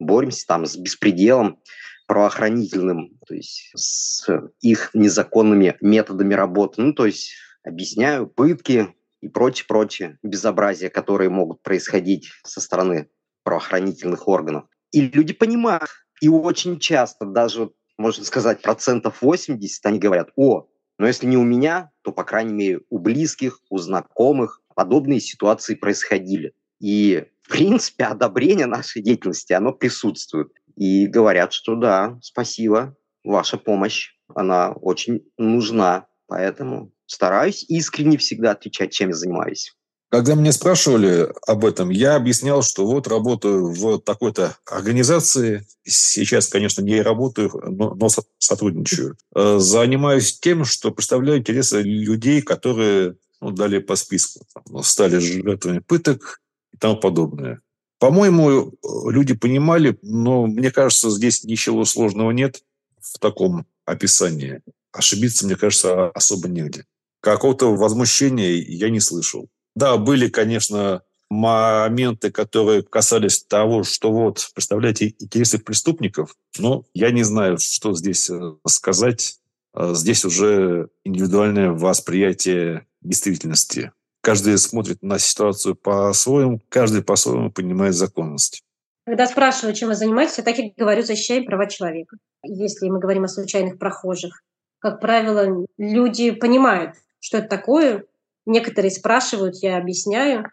боремся 0.01 0.47
там 0.47 0.67
с 0.67 0.77
беспределом 0.77 1.61
правоохранительным, 2.07 3.19
то 3.27 3.35
есть 3.35 3.71
с 3.75 4.29
их 4.61 4.91
незаконными 4.93 5.77
методами 5.81 6.35
работы. 6.35 6.83
Ну, 6.83 6.93
то 6.93 7.07
есть 7.07 7.33
объясняю 7.63 8.27
пытки 8.27 8.95
и 9.21 9.29
прочее-прочее 9.29 10.19
безобразия, 10.23 10.91
которые 10.91 11.31
могут 11.31 11.63
происходить 11.63 12.31
со 12.45 12.61
стороны 12.61 13.09
правоохранительных 13.43 14.29
органов. 14.29 14.65
И 14.91 15.01
люди 15.01 15.33
понимают. 15.33 15.89
И 16.21 16.29
очень 16.29 16.79
часто, 16.79 17.25
даже, 17.25 17.71
можно 17.99 18.25
сказать, 18.25 18.63
процентов 18.63 19.23
80, 19.23 19.87
они 19.87 19.99
говорят, 19.99 20.31
о, 20.37 20.67
но 20.99 21.07
если 21.07 21.27
не 21.27 21.37
у 21.37 21.45
меня, 21.45 21.91
то, 22.03 22.13
по 22.13 22.25
крайней 22.25 22.53
мере, 22.53 22.81
у 22.89 22.99
близких, 22.99 23.61
у 23.69 23.79
знакомых 23.79 24.61
подобные 24.75 25.21
ситуации 25.21 25.75
происходили. 25.75 26.53
И, 26.81 27.25
в 27.43 27.49
принципе, 27.49 28.05
одобрение 28.05 28.67
нашей 28.67 29.03
деятельности, 29.03 29.53
оно 29.53 29.73
присутствует. 29.73 30.49
И 30.77 31.07
говорят, 31.07 31.53
что 31.53 31.77
да, 31.77 32.19
спасибо, 32.21 32.97
ваша 33.23 33.59
помощь, 33.59 34.15
она 34.35 34.73
очень 34.73 35.25
нужна. 35.39 36.07
Поэтому 36.27 36.93
стараюсь 37.07 37.65
искренне 37.69 38.17
всегда 38.17 38.53
отвечать, 38.53 38.93
чем 38.93 39.11
я 39.11 39.15
занимаюсь. 39.15 39.77
Когда 40.11 40.35
меня 40.35 40.53
спрашивали 40.53 41.29
об 41.47 41.65
этом, 41.65 41.91
я 41.91 42.15
объяснял, 42.15 42.63
что 42.63 42.87
вот 42.87 43.09
работаю 43.09 43.67
в 43.73 43.99
такой-то 43.99 44.57
организации. 44.65 45.67
Сейчас, 45.85 46.47
конечно, 46.47 46.83
не 46.83 47.03
работаю, 47.03 47.51
но, 47.53 47.95
но 47.95 48.09
сотрудничаю. 48.39 49.17
Э, 49.35 49.59
занимаюсь 49.59 50.39
тем, 50.39 50.65
что 50.65 50.93
представляю 50.93 51.39
интересы 51.39 51.83
людей, 51.83 52.43
которые 52.43 53.17
ну, 53.41 53.51
далее 53.51 53.81
по 53.81 53.97
списку 53.97 54.47
там, 54.55 54.83
стали 54.83 55.19
жертвами 55.19 55.81
пыток 55.81 56.41
и 56.73 56.77
тому 56.77 56.97
подобное. 56.97 57.61
По-моему, 57.99 58.73
люди 59.07 59.35
понимали, 59.35 59.99
но 60.03 60.47
мне 60.47 60.71
кажется, 60.71 61.11
здесь 61.11 61.45
ничего 61.45 61.85
сложного 61.85 62.31
нет 62.31 62.63
в 63.01 63.19
таком 63.19 63.67
описании. 63.85 64.63
Ошибиться, 64.93 65.47
мне 65.47 65.57
кажется, 65.57 66.09
особо 66.11 66.49
негде. 66.49 66.87
Какого-то 67.21 67.75
возмущения 67.75 68.53
я 68.53 68.91
не 68.91 69.01
слышал. 69.01 69.49
Да, 69.75 69.97
были, 69.97 70.29
конечно, 70.29 71.03
моменты, 71.31 72.31
которые 72.31 72.83
касались 72.83 73.43
того, 73.43 73.83
что 73.83 74.13
вот, 74.13 74.49
представляете, 74.55 75.15
интересы 75.19 75.59
преступников, 75.59 76.35
но 76.59 76.85
я 76.95 77.11
не 77.11 77.23
знаю, 77.23 77.59
что 77.59 77.95
здесь 77.95 78.31
э, 78.31 78.55
сказать. 78.67 79.37
Э, 79.75 79.95
здесь 79.95 80.25
уже 80.25 80.89
индивидуальное 81.05 81.71
восприятие 81.71 82.87
действительности. 83.03 83.93
Каждый 84.21 84.57
смотрит 84.59 85.03
на 85.03 85.19
ситуацию 85.19 85.75
по-своему, 85.75 86.61
каждый 86.69 87.03
по-своему 87.03 87.51
понимает 87.51 87.95
законность. 87.95 88.63
Когда 89.07 89.27
спрашивают, 89.27 89.77
чем 89.77 89.89
вы 89.89 89.97
занимаетесь, 89.97 90.39
я 90.39 90.45
так 90.45 90.59
и 90.59 90.73
говорю, 90.75 91.03
защищаем 91.03 91.45
права 91.45 91.67
человека. 91.67 92.17
Если 92.43 92.89
мы 92.89 93.01
говорим 93.01 93.25
о 93.25 93.29
случайных 93.29 93.79
прохожих, 93.79 94.43
как 94.79 95.01
правило, 95.01 95.67
люди 95.77 96.31
понимают, 96.31 96.97
что 97.21 97.39
это 97.39 97.49
такое, 97.49 98.05
Некоторые 98.47 98.91
спрашивают, 98.91 99.57
я 99.63 99.79
объясняю, 99.79 100.51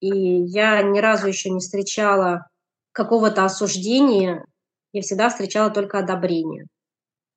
и 0.00 0.08
я 0.08 0.82
ни 0.82 0.98
разу 0.98 1.26
еще 1.26 1.50
не 1.50 1.60
встречала 1.60 2.46
какого-то 2.92 3.44
осуждения, 3.44 4.44
я 4.92 5.02
всегда 5.02 5.30
встречала 5.30 5.70
только 5.70 5.98
одобрение. 5.98 6.66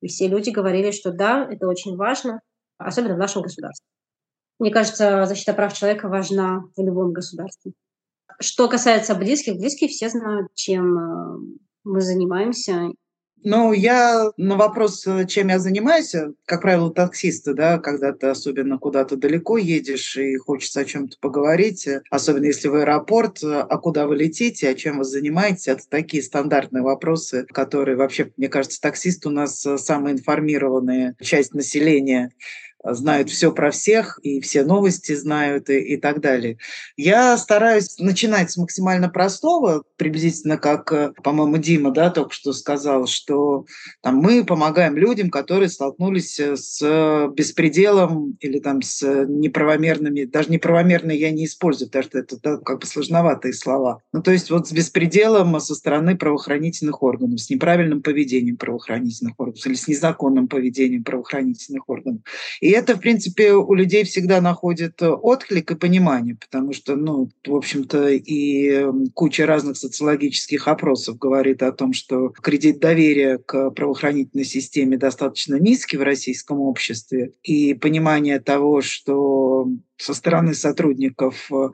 И 0.00 0.08
все 0.08 0.28
люди 0.28 0.50
говорили, 0.50 0.90
что 0.90 1.12
да, 1.12 1.46
это 1.50 1.66
очень 1.66 1.96
важно, 1.96 2.40
особенно 2.78 3.14
в 3.14 3.18
нашем 3.18 3.42
государстве. 3.42 3.86
Мне 4.58 4.70
кажется, 4.70 5.26
защита 5.26 5.52
прав 5.54 5.72
человека 5.72 6.08
важна 6.08 6.64
в 6.76 6.82
любом 6.82 7.12
государстве. 7.12 7.72
Что 8.40 8.68
касается 8.68 9.14
близких, 9.14 9.56
близкие 9.56 9.88
все 9.88 10.08
знают, 10.08 10.48
чем 10.54 10.98
э, 10.98 11.38
мы 11.84 12.00
занимаемся, 12.00 12.90
ну, 13.44 13.72
я 13.72 14.30
на 14.38 14.56
вопрос, 14.56 15.06
э, 15.06 15.26
чем 15.26 15.48
я 15.48 15.58
занимаюсь, 15.58 16.14
э, 16.14 16.32
как 16.46 16.62
правило, 16.62 16.92
таксисты, 16.92 17.52
да, 17.52 17.78
когда 17.78 18.12
ты 18.12 18.28
особенно 18.28 18.78
куда-то 18.78 19.16
далеко 19.16 19.58
едешь 19.58 20.16
и 20.16 20.36
хочется 20.36 20.80
о 20.80 20.84
чем-то 20.84 21.18
поговорить, 21.20 21.86
э, 21.86 22.02
особенно 22.10 22.46
если 22.46 22.68
в 22.68 22.74
аэропорт, 22.74 23.40
а 23.42 23.76
куда 23.78 24.06
вы 24.06 24.16
летите, 24.16 24.68
о 24.68 24.74
чем 24.74 24.98
вы 24.98 25.04
занимаетесь, 25.04 25.68
это 25.68 25.82
такие 25.88 26.22
стандартные 26.22 26.82
вопросы, 26.82 27.46
которые 27.50 27.96
вообще, 27.96 28.32
мне 28.38 28.48
кажется, 28.48 28.80
таксист 28.80 29.26
у 29.26 29.30
нас 29.30 29.64
самая 29.76 30.14
информированная 30.14 31.14
часть 31.20 31.52
населения 31.52 32.30
знают 32.84 33.30
все 33.30 33.52
про 33.52 33.70
всех, 33.70 34.18
и 34.22 34.40
все 34.40 34.64
новости 34.64 35.14
знают, 35.14 35.70
и, 35.70 35.78
и 35.78 35.96
так 35.96 36.20
далее. 36.20 36.58
Я 36.96 37.36
стараюсь 37.38 37.98
начинать 37.98 38.50
с 38.50 38.56
максимально 38.56 39.08
простого, 39.08 39.84
приблизительно 39.96 40.58
как, 40.58 40.92
э, 40.92 41.12
по-моему, 41.22 41.56
Дима 41.58 41.90
да, 41.90 42.10
только 42.10 42.32
что 42.32 42.52
сказал, 42.52 43.06
что 43.06 43.64
там, 44.02 44.16
мы 44.16 44.44
помогаем 44.44 44.96
людям, 44.96 45.30
которые 45.30 45.68
столкнулись 45.68 46.38
э, 46.38 46.56
с 46.56 47.28
беспределом 47.34 48.36
или 48.40 48.58
там 48.58 48.82
с 48.82 49.02
неправомерными, 49.26 50.24
даже 50.24 50.50
неправомерные 50.50 51.18
я 51.18 51.30
не 51.30 51.46
использую, 51.46 51.88
потому 51.88 52.04
что 52.04 52.18
это 52.18 52.36
да, 52.42 52.56
как 52.58 52.80
бы 52.80 52.86
сложноватые 52.86 53.54
слова. 53.54 54.00
Ну, 54.12 54.22
то 54.22 54.30
есть 54.30 54.50
вот 54.50 54.68
с 54.68 54.72
беспределом 54.72 55.58
со 55.60 55.74
стороны 55.74 56.16
правоохранительных 56.16 57.02
органов, 57.02 57.40
с 57.40 57.48
неправильным 57.48 58.02
поведением 58.02 58.56
правоохранительных 58.56 59.34
органов 59.38 59.66
или 59.66 59.74
с 59.74 59.88
незаконным 59.88 60.48
поведением 60.48 61.04
правоохранительных 61.04 61.88
органов. 61.88 62.22
И 62.60 62.73
это, 62.74 62.96
в 62.96 63.00
принципе, 63.00 63.52
у 63.52 63.74
людей 63.74 64.04
всегда 64.04 64.40
находит 64.40 65.00
э, 65.02 65.08
отклик 65.08 65.70
и 65.70 65.76
понимание, 65.76 66.36
потому 66.36 66.72
что, 66.72 66.96
ну, 66.96 67.30
в 67.46 67.54
общем-то, 67.54 68.08
и 68.08 68.86
куча 69.14 69.46
разных 69.46 69.76
социологических 69.76 70.68
опросов 70.68 71.18
говорит 71.18 71.62
о 71.62 71.72
том, 71.72 71.92
что 71.92 72.28
кредит 72.28 72.80
доверия 72.80 73.38
к 73.38 73.70
правоохранительной 73.70 74.44
системе 74.44 74.98
достаточно 74.98 75.56
низкий 75.56 75.96
в 75.96 76.02
российском 76.02 76.60
обществе, 76.60 77.32
и 77.42 77.74
понимание 77.74 78.40
того, 78.40 78.82
что 78.82 79.68
со 79.96 80.14
стороны 80.14 80.54
сотрудников 80.54 81.50
э, 81.52 81.70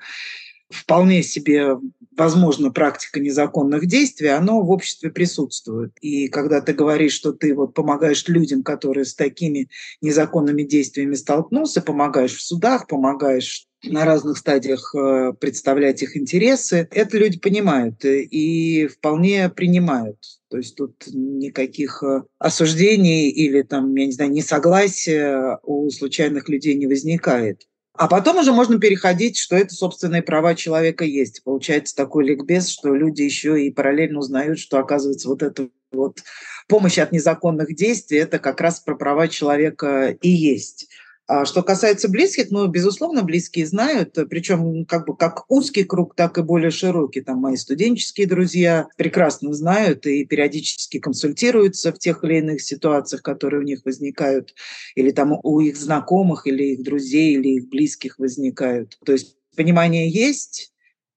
вполне 0.70 1.22
себе 1.22 1.76
возможно 2.16 2.70
практика 2.70 3.20
незаконных 3.20 3.86
действий, 3.86 4.28
оно 4.28 4.60
в 4.62 4.70
обществе 4.70 5.10
присутствует. 5.10 5.92
И 6.00 6.28
когда 6.28 6.60
ты 6.60 6.72
говоришь, 6.72 7.12
что 7.12 7.32
ты 7.32 7.54
вот 7.54 7.74
помогаешь 7.74 8.26
людям, 8.28 8.62
которые 8.62 9.04
с 9.04 9.14
такими 9.14 9.68
незаконными 10.00 10.62
действиями 10.62 11.14
столкнулся, 11.14 11.82
помогаешь 11.82 12.34
в 12.34 12.42
судах, 12.42 12.86
помогаешь 12.86 13.66
на 13.82 14.04
разных 14.04 14.36
стадиях 14.36 14.94
э, 14.94 15.32
представлять 15.40 16.02
их 16.02 16.16
интересы, 16.16 16.88
это 16.90 17.16
люди 17.16 17.38
понимают 17.38 18.04
и 18.04 18.86
вполне 18.88 19.48
принимают. 19.48 20.18
То 20.50 20.58
есть 20.58 20.76
тут 20.76 21.04
никаких 21.06 22.02
э, 22.02 22.24
осуждений 22.38 23.30
или 23.30 23.62
там, 23.62 23.94
я 23.94 24.06
не 24.06 24.12
знаю, 24.12 24.32
несогласия 24.32 25.58
у 25.62 25.88
случайных 25.90 26.48
людей 26.48 26.74
не 26.74 26.86
возникает. 26.86 27.66
А 28.00 28.08
потом 28.08 28.38
уже 28.38 28.50
можно 28.50 28.80
переходить, 28.80 29.36
что 29.36 29.56
это 29.56 29.74
собственные 29.74 30.22
права 30.22 30.54
человека 30.54 31.04
есть. 31.04 31.44
Получается 31.44 31.94
такой 31.94 32.24
ликбез, 32.24 32.66
что 32.70 32.94
люди 32.94 33.20
еще 33.20 33.62
и 33.62 33.70
параллельно 33.70 34.20
узнают, 34.20 34.58
что, 34.58 34.78
оказывается, 34.78 35.28
вот 35.28 35.42
это 35.42 35.68
вот 35.92 36.22
помощь 36.66 36.96
от 36.96 37.12
незаконных 37.12 37.74
действий, 37.74 38.16
это 38.16 38.38
как 38.38 38.62
раз 38.62 38.80
про 38.80 38.94
права 38.94 39.28
человека 39.28 40.16
и 40.22 40.30
есть. 40.30 40.88
А 41.32 41.44
что 41.44 41.62
касается 41.62 42.08
близких, 42.08 42.50
ну, 42.50 42.66
безусловно, 42.66 43.22
близкие 43.22 43.64
знают, 43.64 44.18
причем 44.28 44.84
как 44.84 45.06
бы 45.06 45.16
как 45.16 45.44
узкий 45.48 45.84
круг, 45.84 46.16
так 46.16 46.36
и 46.38 46.42
более 46.42 46.72
широкий. 46.72 47.20
Там 47.20 47.38
мои 47.38 47.54
студенческие 47.54 48.26
друзья 48.26 48.88
прекрасно 48.96 49.52
знают 49.52 50.06
и 50.06 50.24
периодически 50.24 50.98
консультируются 50.98 51.92
в 51.92 52.00
тех 52.00 52.24
или 52.24 52.38
иных 52.38 52.60
ситуациях, 52.60 53.22
которые 53.22 53.60
у 53.60 53.62
них 53.62 53.82
возникают, 53.84 54.56
или 54.96 55.12
там 55.12 55.38
у 55.44 55.60
их 55.60 55.76
знакомых, 55.76 56.48
или 56.48 56.74
их 56.74 56.82
друзей, 56.82 57.34
или 57.34 57.58
их 57.58 57.68
близких 57.68 58.18
возникают. 58.18 58.98
То 59.04 59.12
есть 59.12 59.36
понимание 59.54 60.10
есть, 60.10 60.72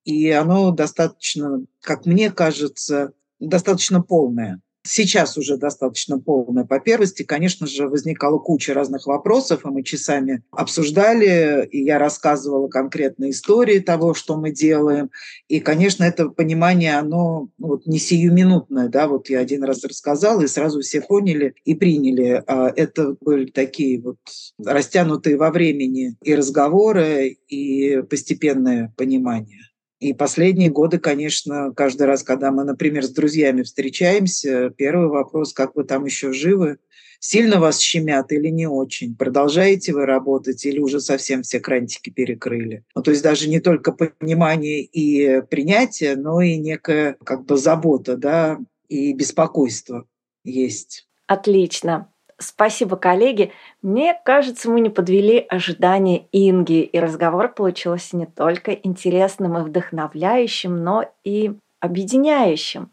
и 0.05 0.29
оно 0.29 0.69
достаточно, 0.69 1.65
как 1.81 2.05
мне 2.05 2.29
кажется, 2.29 3.13
достаточно 3.39 3.99
полное 3.99 4.61
сейчас 4.83 5.37
уже 5.37 5.57
достаточно 5.57 6.19
полная 6.19 6.65
по 6.65 6.79
первости. 6.79 7.23
Конечно 7.23 7.67
же, 7.67 7.87
возникала 7.87 8.37
куча 8.37 8.73
разных 8.73 9.07
вопросов, 9.07 9.65
и 9.65 9.69
мы 9.69 9.83
часами 9.83 10.43
обсуждали, 10.51 11.67
и 11.71 11.83
я 11.83 11.97
рассказывала 11.99 12.67
конкретные 12.67 13.31
истории 13.31 13.79
того, 13.79 14.13
что 14.13 14.37
мы 14.37 14.51
делаем. 14.51 15.09
И, 15.47 15.59
конечно, 15.59 16.03
это 16.03 16.29
понимание, 16.29 16.97
оно 16.97 17.49
ну, 17.57 17.67
вот 17.67 17.85
не 17.85 17.99
сиюминутное, 17.99 18.89
да, 18.89 19.07
вот 19.07 19.29
я 19.29 19.39
один 19.39 19.63
раз 19.63 19.83
рассказала, 19.83 20.41
и 20.41 20.47
сразу 20.47 20.81
все 20.81 21.01
поняли 21.01 21.55
и 21.63 21.73
приняли. 21.73 22.43
А 22.47 22.71
это 22.75 23.15
были 23.21 23.49
такие 23.49 24.01
вот 24.01 24.17
растянутые 24.63 25.37
во 25.37 25.51
времени 25.51 26.15
и 26.21 26.35
разговоры, 26.35 27.37
и 27.47 28.01
постепенное 28.03 28.93
понимание. 28.97 29.72
И 30.03 30.11
последние 30.11 30.69
годы, 30.69 30.99
конечно, 30.99 31.71
каждый 31.73 32.07
раз, 32.07 32.23
когда 32.23 32.51
мы, 32.51 32.65
например, 32.65 33.05
с 33.05 33.09
друзьями 33.09 33.63
встречаемся, 33.63 34.69
первый 34.69 35.07
вопрос, 35.07 35.53
как 35.53 35.77
вы 35.77 35.85
там 35.85 36.03
еще 36.03 36.33
живы, 36.33 36.79
сильно 37.21 37.57
вас 37.57 37.79
щемят 37.79 38.33
или 38.33 38.49
не 38.49 38.67
очень, 38.67 39.15
продолжаете 39.15 39.93
вы 39.93 40.05
работать 40.05 40.65
или 40.65 40.77
уже 40.79 40.99
совсем 40.99 41.43
все 41.43 41.61
крантики 41.61 42.09
перекрыли. 42.09 42.83
Ну, 42.93 43.01
то 43.01 43.11
есть 43.11 43.23
даже 43.23 43.47
не 43.47 43.61
только 43.61 43.93
понимание 43.93 44.81
и 44.83 45.41
принятие, 45.49 46.17
но 46.17 46.41
и 46.41 46.57
некая 46.57 47.15
как 47.23 47.45
бы 47.45 47.55
забота, 47.55 48.17
да, 48.17 48.59
и 48.89 49.13
беспокойство 49.13 50.05
есть. 50.43 51.07
Отлично. 51.27 52.12
Спасибо, 52.43 52.95
коллеги. 52.95 53.51
Мне 53.81 54.19
кажется, 54.25 54.69
мы 54.69 54.81
не 54.81 54.89
подвели 54.89 55.45
ожидания 55.49 56.27
Инги, 56.31 56.81
и 56.81 56.99
разговор 56.99 57.53
получился 57.53 58.17
не 58.17 58.25
только 58.25 58.71
интересным 58.71 59.57
и 59.57 59.61
вдохновляющим, 59.61 60.83
но 60.83 61.05
и 61.23 61.53
объединяющим. 61.79 62.89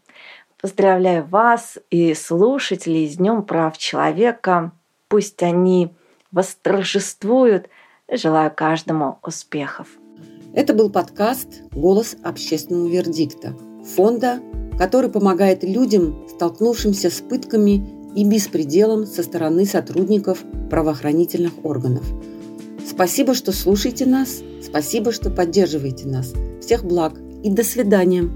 Поздравляю 0.60 1.24
вас 1.24 1.78
и 1.90 2.14
слушателей 2.14 3.08
с 3.08 3.16
Днем 3.16 3.42
прав 3.42 3.78
человека. 3.78 4.72
Пусть 5.08 5.42
они 5.42 5.92
восторжествуют. 6.32 7.68
Желаю 8.12 8.50
каждому 8.54 9.18
успехов. 9.22 9.88
Это 10.52 10.74
был 10.74 10.90
подкаст 10.90 11.62
«Голос 11.72 12.16
общественного 12.24 12.88
вердикта» 12.88 13.56
фонда, 13.94 14.40
который 14.78 15.10
помогает 15.10 15.62
людям, 15.62 16.26
столкнувшимся 16.28 17.10
с 17.10 17.20
пытками 17.20 17.99
и 18.14 18.24
беспределом 18.24 19.06
со 19.06 19.22
стороны 19.22 19.64
сотрудников 19.64 20.44
правоохранительных 20.68 21.64
органов. 21.64 22.04
Спасибо, 22.86 23.34
что 23.34 23.52
слушаете 23.52 24.06
нас, 24.06 24.42
спасибо, 24.62 25.12
что 25.12 25.30
поддерживаете 25.30 26.06
нас. 26.08 26.32
Всех 26.60 26.84
благ 26.84 27.14
и 27.42 27.50
до 27.50 27.64
свидания. 27.64 28.28